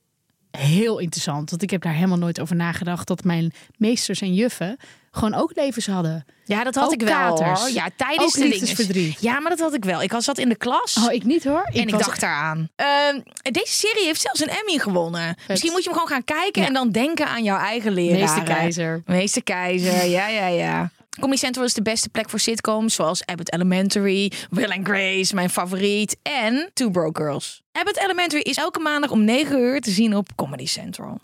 [0.51, 1.51] heel interessant.
[1.51, 4.77] Want ik heb daar helemaal nooit over nagedacht dat mijn meesters en juffen
[5.17, 6.25] gewoon ook levens hadden.
[6.45, 7.09] ja, dat had Ook ik wel.
[7.13, 7.61] katers.
[7.61, 7.71] Hoor.
[7.71, 9.21] Ja, tijdens Ook de liefdesverdriet.
[9.21, 10.03] Ja, maar dat had ik wel.
[10.03, 10.97] Ik was zat in de klas.
[11.07, 11.63] Oh, ik niet hoor.
[11.73, 12.69] en ik was- dacht daaraan.
[12.77, 15.37] Ehm, deze serie heeft zelfs een Emmy gewonnen.
[15.49, 16.69] Misschien moet je hem gewoon gaan kijken Ja.
[16.69, 18.19] en dan denken aan jouw eigen leraar.
[18.19, 19.03] Meester Keizer.
[19.07, 20.91] Meester Keizer, ja, ja, ja.
[21.21, 25.51] Comedy Central is de beste plek voor sitcoms zoals Abbott Elementary, Will and Grace, mijn
[25.51, 27.63] favoriet, en Two Broke Girls.
[27.73, 31.19] Abbott Elementary is elke maandag om 9 uur te zien op Comedy Central.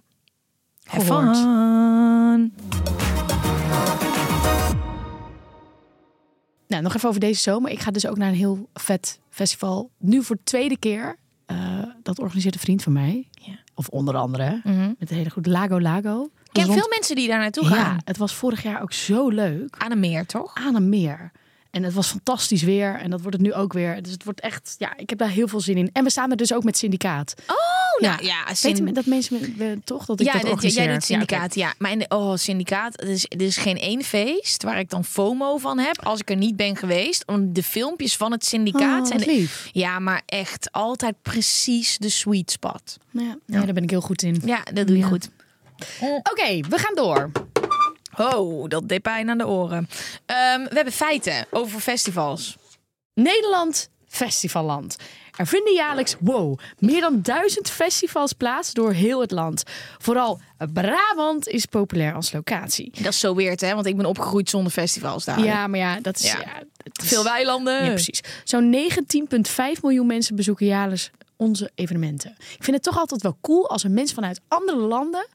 [0.85, 2.53] Have fun.
[6.69, 7.71] Nou, nog even over deze zomer.
[7.71, 9.91] Ik ga dus ook naar een heel vet festival.
[9.99, 11.17] Nu voor de tweede keer.
[11.47, 13.29] Eh, dat organiseert een vriend van mij.
[13.33, 13.59] Ja.
[13.75, 14.61] Of onder andere.
[14.99, 16.31] Met de hele goed Lago Lago.
[16.43, 17.95] Ik ken veel mensen die daar naartoe gaan.
[17.95, 19.75] Ja, het was vorig jaar ook zo leuk.
[19.79, 20.55] Aan een meer, toch?
[20.55, 21.33] Aan een meer.
[21.71, 22.95] En het was fantastisch weer.
[22.95, 24.03] En dat wordt het nu ook weer.
[24.03, 24.75] Dus het wordt echt...
[24.79, 25.91] Ja, ik heb daar heel veel zin in.
[25.93, 27.35] En we staan er dus ook met syndicaat.
[27.47, 28.45] Oh, nou ja.
[28.63, 30.83] Weten men- dat mensen we- toch dat ik ja, dat dit- organiseer?
[30.85, 31.75] jij doet Ja, syndicaat, ja.
[31.79, 35.05] Maar in de, oh, syndicaat, er is, er is geen één feest waar ik dan
[35.05, 37.25] FOMO van heb als ik er niet ben geweest.
[37.27, 39.19] Want de filmpjes van het syndicaat Oh, zijn...
[39.21, 39.69] de- lief.
[39.73, 42.97] ja, maar echt altijd precies de sweet spot.
[43.11, 44.43] Ja, ja, daar ben ik heel goed in.
[44.45, 45.09] Ja, dat doe je Ja.
[45.09, 45.29] goed.
[46.23, 47.31] Oké, we gaan door.
[48.19, 49.89] Oh, dat deed pijn aan de oren.
[50.27, 52.57] Ehm, we hebben feiten over festivals.
[53.15, 54.97] Nederland, festivalland.
[55.37, 59.63] Er vinden jaarlijks, wow, meer dan duizend festivals plaats door heel het land.
[59.99, 60.41] Vooral
[60.73, 62.93] Brabant is populair als locatie.
[63.03, 63.75] Dat is zo weird, hè?
[63.75, 65.45] Want ik ben opgegroeid zonder festivals daar.
[65.45, 66.31] Ja, maar ja, dat is...
[66.33, 66.39] Ja.
[66.41, 66.63] Ja.
[66.83, 67.85] het is- Veel weilanden.
[67.85, 68.21] Ja, precies.
[68.45, 68.71] Zo'n
[69.77, 72.31] 19,5 miljoen mensen bezoeken jaarlijks onze evenementen.
[72.39, 75.27] Ik vind het toch altijd wel cool als er mensen vanuit andere landen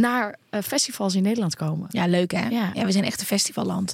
[0.00, 1.86] naar eh, festivals in Nederland komen.
[1.90, 2.48] Ja, leuk hè?
[2.48, 2.70] Ja.
[2.74, 3.92] Ja, we zijn echt een festivalland.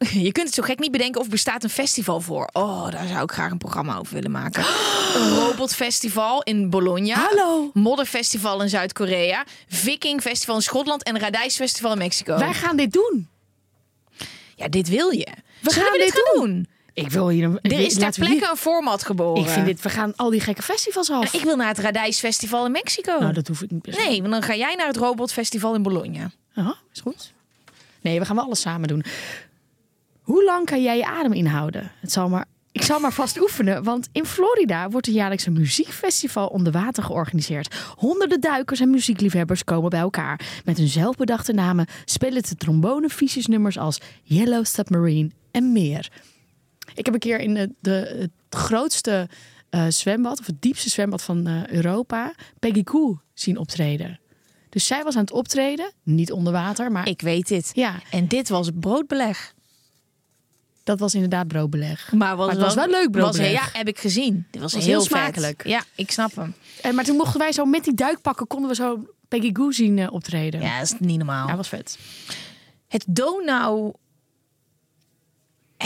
[0.26, 2.48] Je kunt het zo gek niet bedenken of er bestaat een festival voor.
[2.52, 4.64] Oh, daar zou ik graag een programma over willen maken.
[5.14, 7.14] Een robotfestival in Bologna.
[7.14, 7.70] Hallo.
[7.74, 9.44] Modderfestival in Zuid-Korea.
[9.68, 12.38] Viking festival in Schotland en Radijsfestival in Mexico.
[12.38, 13.28] Wij gaan dit doen.
[14.56, 15.26] Ja, dit wil je.
[15.60, 16.66] We Zullen gaan we dit dit gaan doen?
[17.00, 17.58] Ik wil hier een.
[17.62, 19.42] Er is ter plekke een format geboren.
[19.42, 19.82] Ik vind dit.
[19.82, 21.34] We gaan al die gekke festivals af.
[21.34, 23.18] Ik wil naar het Radijsfestival in Mexico.
[23.18, 23.86] Nou, dat hoef ik niet.
[23.86, 26.30] Nee, want dan ga jij naar het robotfestival in Bologna.
[26.54, 27.32] Aha, is goed.
[28.00, 29.04] Nee, we gaan wel alles samen doen.
[30.22, 31.92] Hoe lang kan jij je adem inhouden?
[32.00, 35.52] Het zal maar, ik zal maar vast oefenen, want in Florida wordt er jaarlijks een
[35.52, 37.74] muziekfestival onder water georganiseerd.
[37.96, 40.40] Honderden duikers en muziekliefhebbers komen bij elkaar.
[40.64, 43.08] Met hun zelfbedachte namen spelen de trombone
[43.46, 46.10] nummers als Yellow Submarine en meer.
[46.94, 48.16] Ik heb een keer in de, de,
[48.50, 49.28] het grootste
[49.70, 54.20] eh, zwembad, of het diepste zwembad van eh, Europa, Peggy Gou zien optreden.
[54.68, 57.70] Dus zij was aan het optreden, niet onder water, maar Ik weet dit.
[57.74, 59.54] ja, En dit was broodbeleg.
[60.84, 62.12] dat was inderdaad broodbeleg.
[62.12, 63.52] Maar, was Maar het was wel leuk broodbeleg.
[63.60, 64.46] Was, ja, heb ik gezien.
[64.50, 65.10] Dit was, Was heel, heel vet.
[65.18, 65.66] smakelijk.
[65.66, 66.54] Ja, ik snap hem.
[66.82, 69.98] En, maar toen mochten wij zo met die duikpakken, konden we zo Peggy Gou zien
[69.98, 70.60] eh, optreden.
[70.60, 71.48] Ja, dat is niet normaal.
[71.48, 71.98] Ja, was vet.
[72.88, 73.92] Het Donau...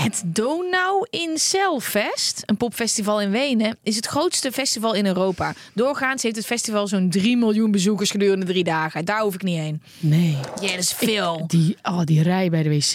[0.03, 5.55] Het Donau in Celfest, een popfestival in Wenen, is het grootste festival in Europa.
[5.75, 9.05] Doorgaans heeft het festival zo'n 3 miljoen bezoekers gedurende drie dagen.
[9.05, 9.83] Daar hoef ik niet heen.
[9.99, 10.37] Nee.
[10.61, 11.45] Ja, dat is veel.
[11.47, 12.95] Die, oh, die rij bij de wc.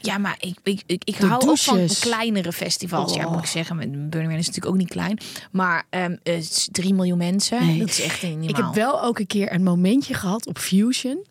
[0.00, 3.14] Ja, maar ik, ik, ik, hou ook van kleinere festivals.
[3.14, 3.30] Ja, Oh.
[3.32, 3.76] moet ik zeggen.
[3.76, 5.18] Met Burning Man is natuurlijk ook niet klein.
[5.50, 7.66] Maar ehm eh, het is 3 miljoen mensen.
[7.66, 7.78] Nee.
[7.78, 11.26] Dat is echt niet Ik heb wel ook een keer een momentje gehad op Fusion.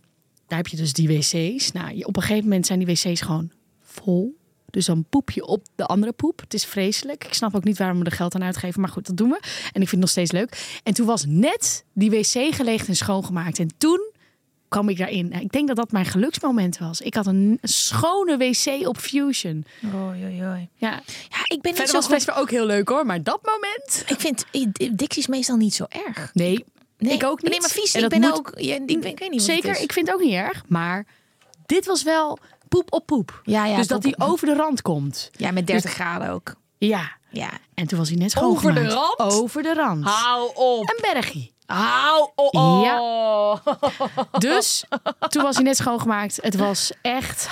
[0.47, 1.71] Daar heb je dus die wc's.
[1.71, 3.51] Nou, op een gegeven moment zijn die wc's gewoon
[3.83, 4.37] vol.
[4.71, 6.39] Dus dan poep je op de andere poep.
[6.39, 7.23] Het is vreselijk.
[7.25, 8.81] Ik snap ook niet waarom we er geld aan uitgeven.
[8.81, 9.39] Maar goed, dat doen we.
[9.71, 10.79] En ik vind het nog steeds leuk.
[10.83, 13.59] En toen was net die wc gelegd en schoongemaakt.
[13.59, 14.11] En toen
[14.67, 15.27] kwam ik daarin.
[15.29, 17.01] Nou, Ik denk dat dat mijn geluksmoment was.
[17.01, 19.65] Ik had een schone wc op Fusion.
[19.95, 20.69] Oei, oei, oei.
[20.75, 20.89] Ja,
[21.29, 22.13] Ja, ik ben niet verder zo was goed.
[22.13, 23.05] festival ook heel leuk hoor.
[23.05, 24.03] Maar dat moment...
[24.07, 26.29] Ik vind eh, Dixie is meestal niet zo erg.
[26.33, 26.65] Nee,
[26.97, 27.51] Nee, ik ook niet.
[27.51, 27.93] Nee, maar vies.
[27.93, 28.51] En Ik ben moet- ook.
[28.55, 29.41] Ja, ik, ben, ik weet niet.
[29.41, 30.63] Zeker, ik vind het ook niet erg.
[30.67, 31.05] Maar
[31.65, 32.39] dit was wel
[32.69, 33.41] poep op poep.
[33.43, 35.29] Ja, ja, dus dat hij over de rand komt.
[35.31, 36.55] Ja, met 30 graden ook.
[36.77, 37.17] Ja.
[37.31, 37.49] Ja.
[37.73, 39.19] En toen was hij net Over de schoongemaakt.
[39.19, 39.33] rand?
[39.33, 40.05] Over de rand.
[40.05, 40.89] Hou op.
[40.89, 41.53] Een bergie.
[41.65, 42.55] Hou op.
[42.55, 42.81] Oh.
[42.83, 43.61] Ja.
[44.39, 44.83] Dus
[45.29, 46.39] toen was hij net schoongemaakt.
[46.41, 47.49] Het was echt...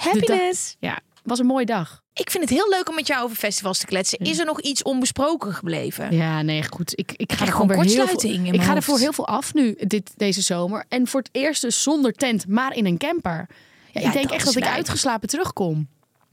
[0.00, 0.76] Happiness.
[0.78, 2.02] Ja, was een mooie dag.
[2.12, 4.18] Ik vind het heel leuk om met jou over festivals te kletsen.
[4.18, 6.12] Is er nog iets onbesproken gebleven?
[6.16, 6.92] Ja, nee, goed.
[6.98, 9.26] Ik, ik ga er gewoon weer heel veel, in Ik ga er voor heel veel
[9.26, 10.84] af nu dit, deze zomer.
[10.88, 13.46] En voor het eerst dus zonder tent, maar in een camper.
[13.92, 15.88] Ja, Ja, ik denk echt dat ik uitgeslapen terugkom.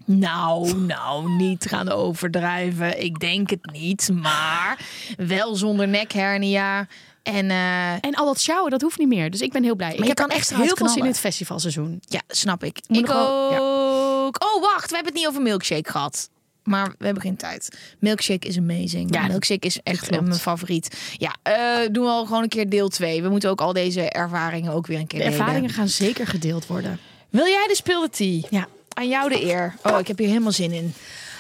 [0.05, 3.03] Nou, nou, niet gaan overdrijven.
[3.03, 4.10] Ik denk het niet.
[4.14, 4.80] Maar
[5.18, 6.88] wel zonder nekhernia.
[7.24, 9.30] En eh, En al dat sjouwen, dat hoeft niet meer.
[9.32, 9.91] Dus ik ben heel blij.
[9.93, 11.99] ik je heb kan echt heel veel zin in het festivalseizoen.
[12.01, 12.80] ja, snap ik.
[12.88, 13.58] Moet ik nog wel- ja.
[14.26, 14.43] ook.
[14.43, 14.89] Oh, wacht.
[14.89, 16.30] We hebben het niet over milkshake gehad.
[16.64, 17.78] Maar we hebben geen tijd.
[17.99, 19.14] Milkshake is amazing.
[19.14, 20.97] Ja, milkshake is echt mijn favoriet.
[21.18, 23.22] Ja, eh, doen we al gewoon een keer deel 2.
[23.22, 25.39] We moeten ook al deze ervaringen ook weer een keer De delen.
[25.39, 26.99] ervaringen gaan zeker gedeeld worden.
[27.30, 28.41] Wil jij de speelde tea?
[28.49, 28.67] Ja.
[28.93, 29.75] Aan jou de eer.
[29.84, 30.93] Oh, ik heb hier helemaal zin in.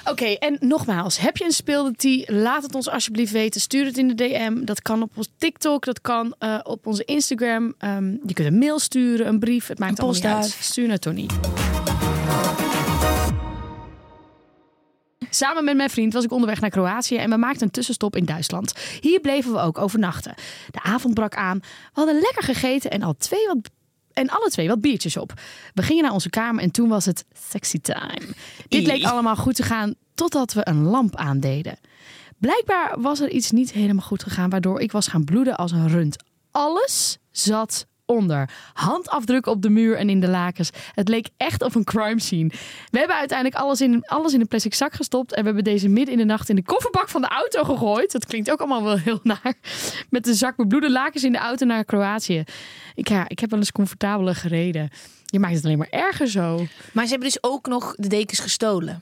[0.05, 2.23] Oké, en nogmaals, heb je een speelde tea?
[2.25, 3.61] Laat het ons alsjeblieft weten.
[3.61, 4.65] Stuur het in de DM.
[4.65, 7.73] Dat kan op ons TikTok, dat kan eh, op onze Instagram.
[7.77, 9.67] Ehm, je kunt een mail sturen, een brief.
[9.67, 10.57] Het maakt allemaal niet uit.
[10.59, 11.25] Stuur naar Tony.
[15.29, 18.25] Samen met mijn vriend was ik onderweg naar Kroatië en we maakten een tussenstop in
[18.25, 18.73] Duitsland.
[18.99, 20.35] Hier bleven we ook overnachten.
[20.71, 21.59] De avond brak aan.
[21.59, 23.57] We hadden lekker gegeten en, al twee wat,
[24.17, 25.33] en alle twee wat biertjes op.
[25.73, 28.33] We gingen naar onze kamer en toen was het sexy time.
[28.67, 31.79] Dit leek allemaal goed te gaan totdat we een lamp aandeden.
[32.37, 35.87] Blijkbaar was er iets niet helemaal goed gegaan, waardoor ik was gaan bloeden als een
[35.87, 36.15] rund.
[36.51, 38.49] Alles zat onder.
[38.73, 40.69] Handafdrukken op de muur en in de lakens.
[40.93, 42.47] Het leek echt op een crime scene.
[42.89, 45.33] We hebben uiteindelijk alles in, alles in een plastic zak gestopt.
[45.33, 48.11] En we hebben deze midden in de nacht in de kofferbak van de auto gegooid.
[48.11, 49.53] Dat klinkt ook allemaal wel heel naar.
[50.09, 52.43] Met de zak bebloede lakens in de auto naar Kroatië.
[52.95, 54.89] Ik, ja, ik heb wel eens comfortabeler gereden.
[55.25, 56.65] Je maakt het alleen maar erger zo.
[56.91, 59.01] Maar ze hebben dus ook nog de dekens gestolen.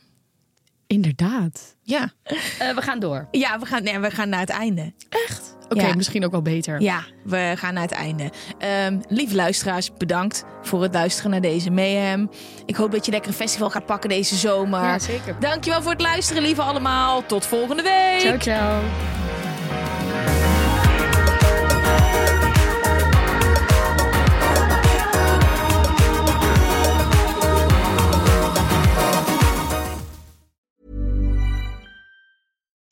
[0.87, 1.75] Inderdaad.
[1.81, 2.11] Ja.
[2.75, 3.27] we gaan door.
[3.31, 4.93] Ja, we gaan, nee, we gaan naar het einde.
[5.09, 5.55] Echt?
[5.69, 5.95] Oké, Ja.
[5.95, 6.81] misschien ook wel beter.
[6.81, 8.31] Ja, we gaan naar het einde.
[8.57, 12.29] Ehm, lieve luisteraars, bedankt voor het luisteren naar deze Mayhem.
[12.65, 14.81] Ik hoop dat je lekker een festival gaat pakken deze zomer.
[14.83, 15.35] Ja, zeker.
[15.39, 17.25] Dankjewel voor het luisteren, lieve allemaal.
[17.25, 18.19] Tot volgende week.
[18.19, 18.81] Ciao, ciao.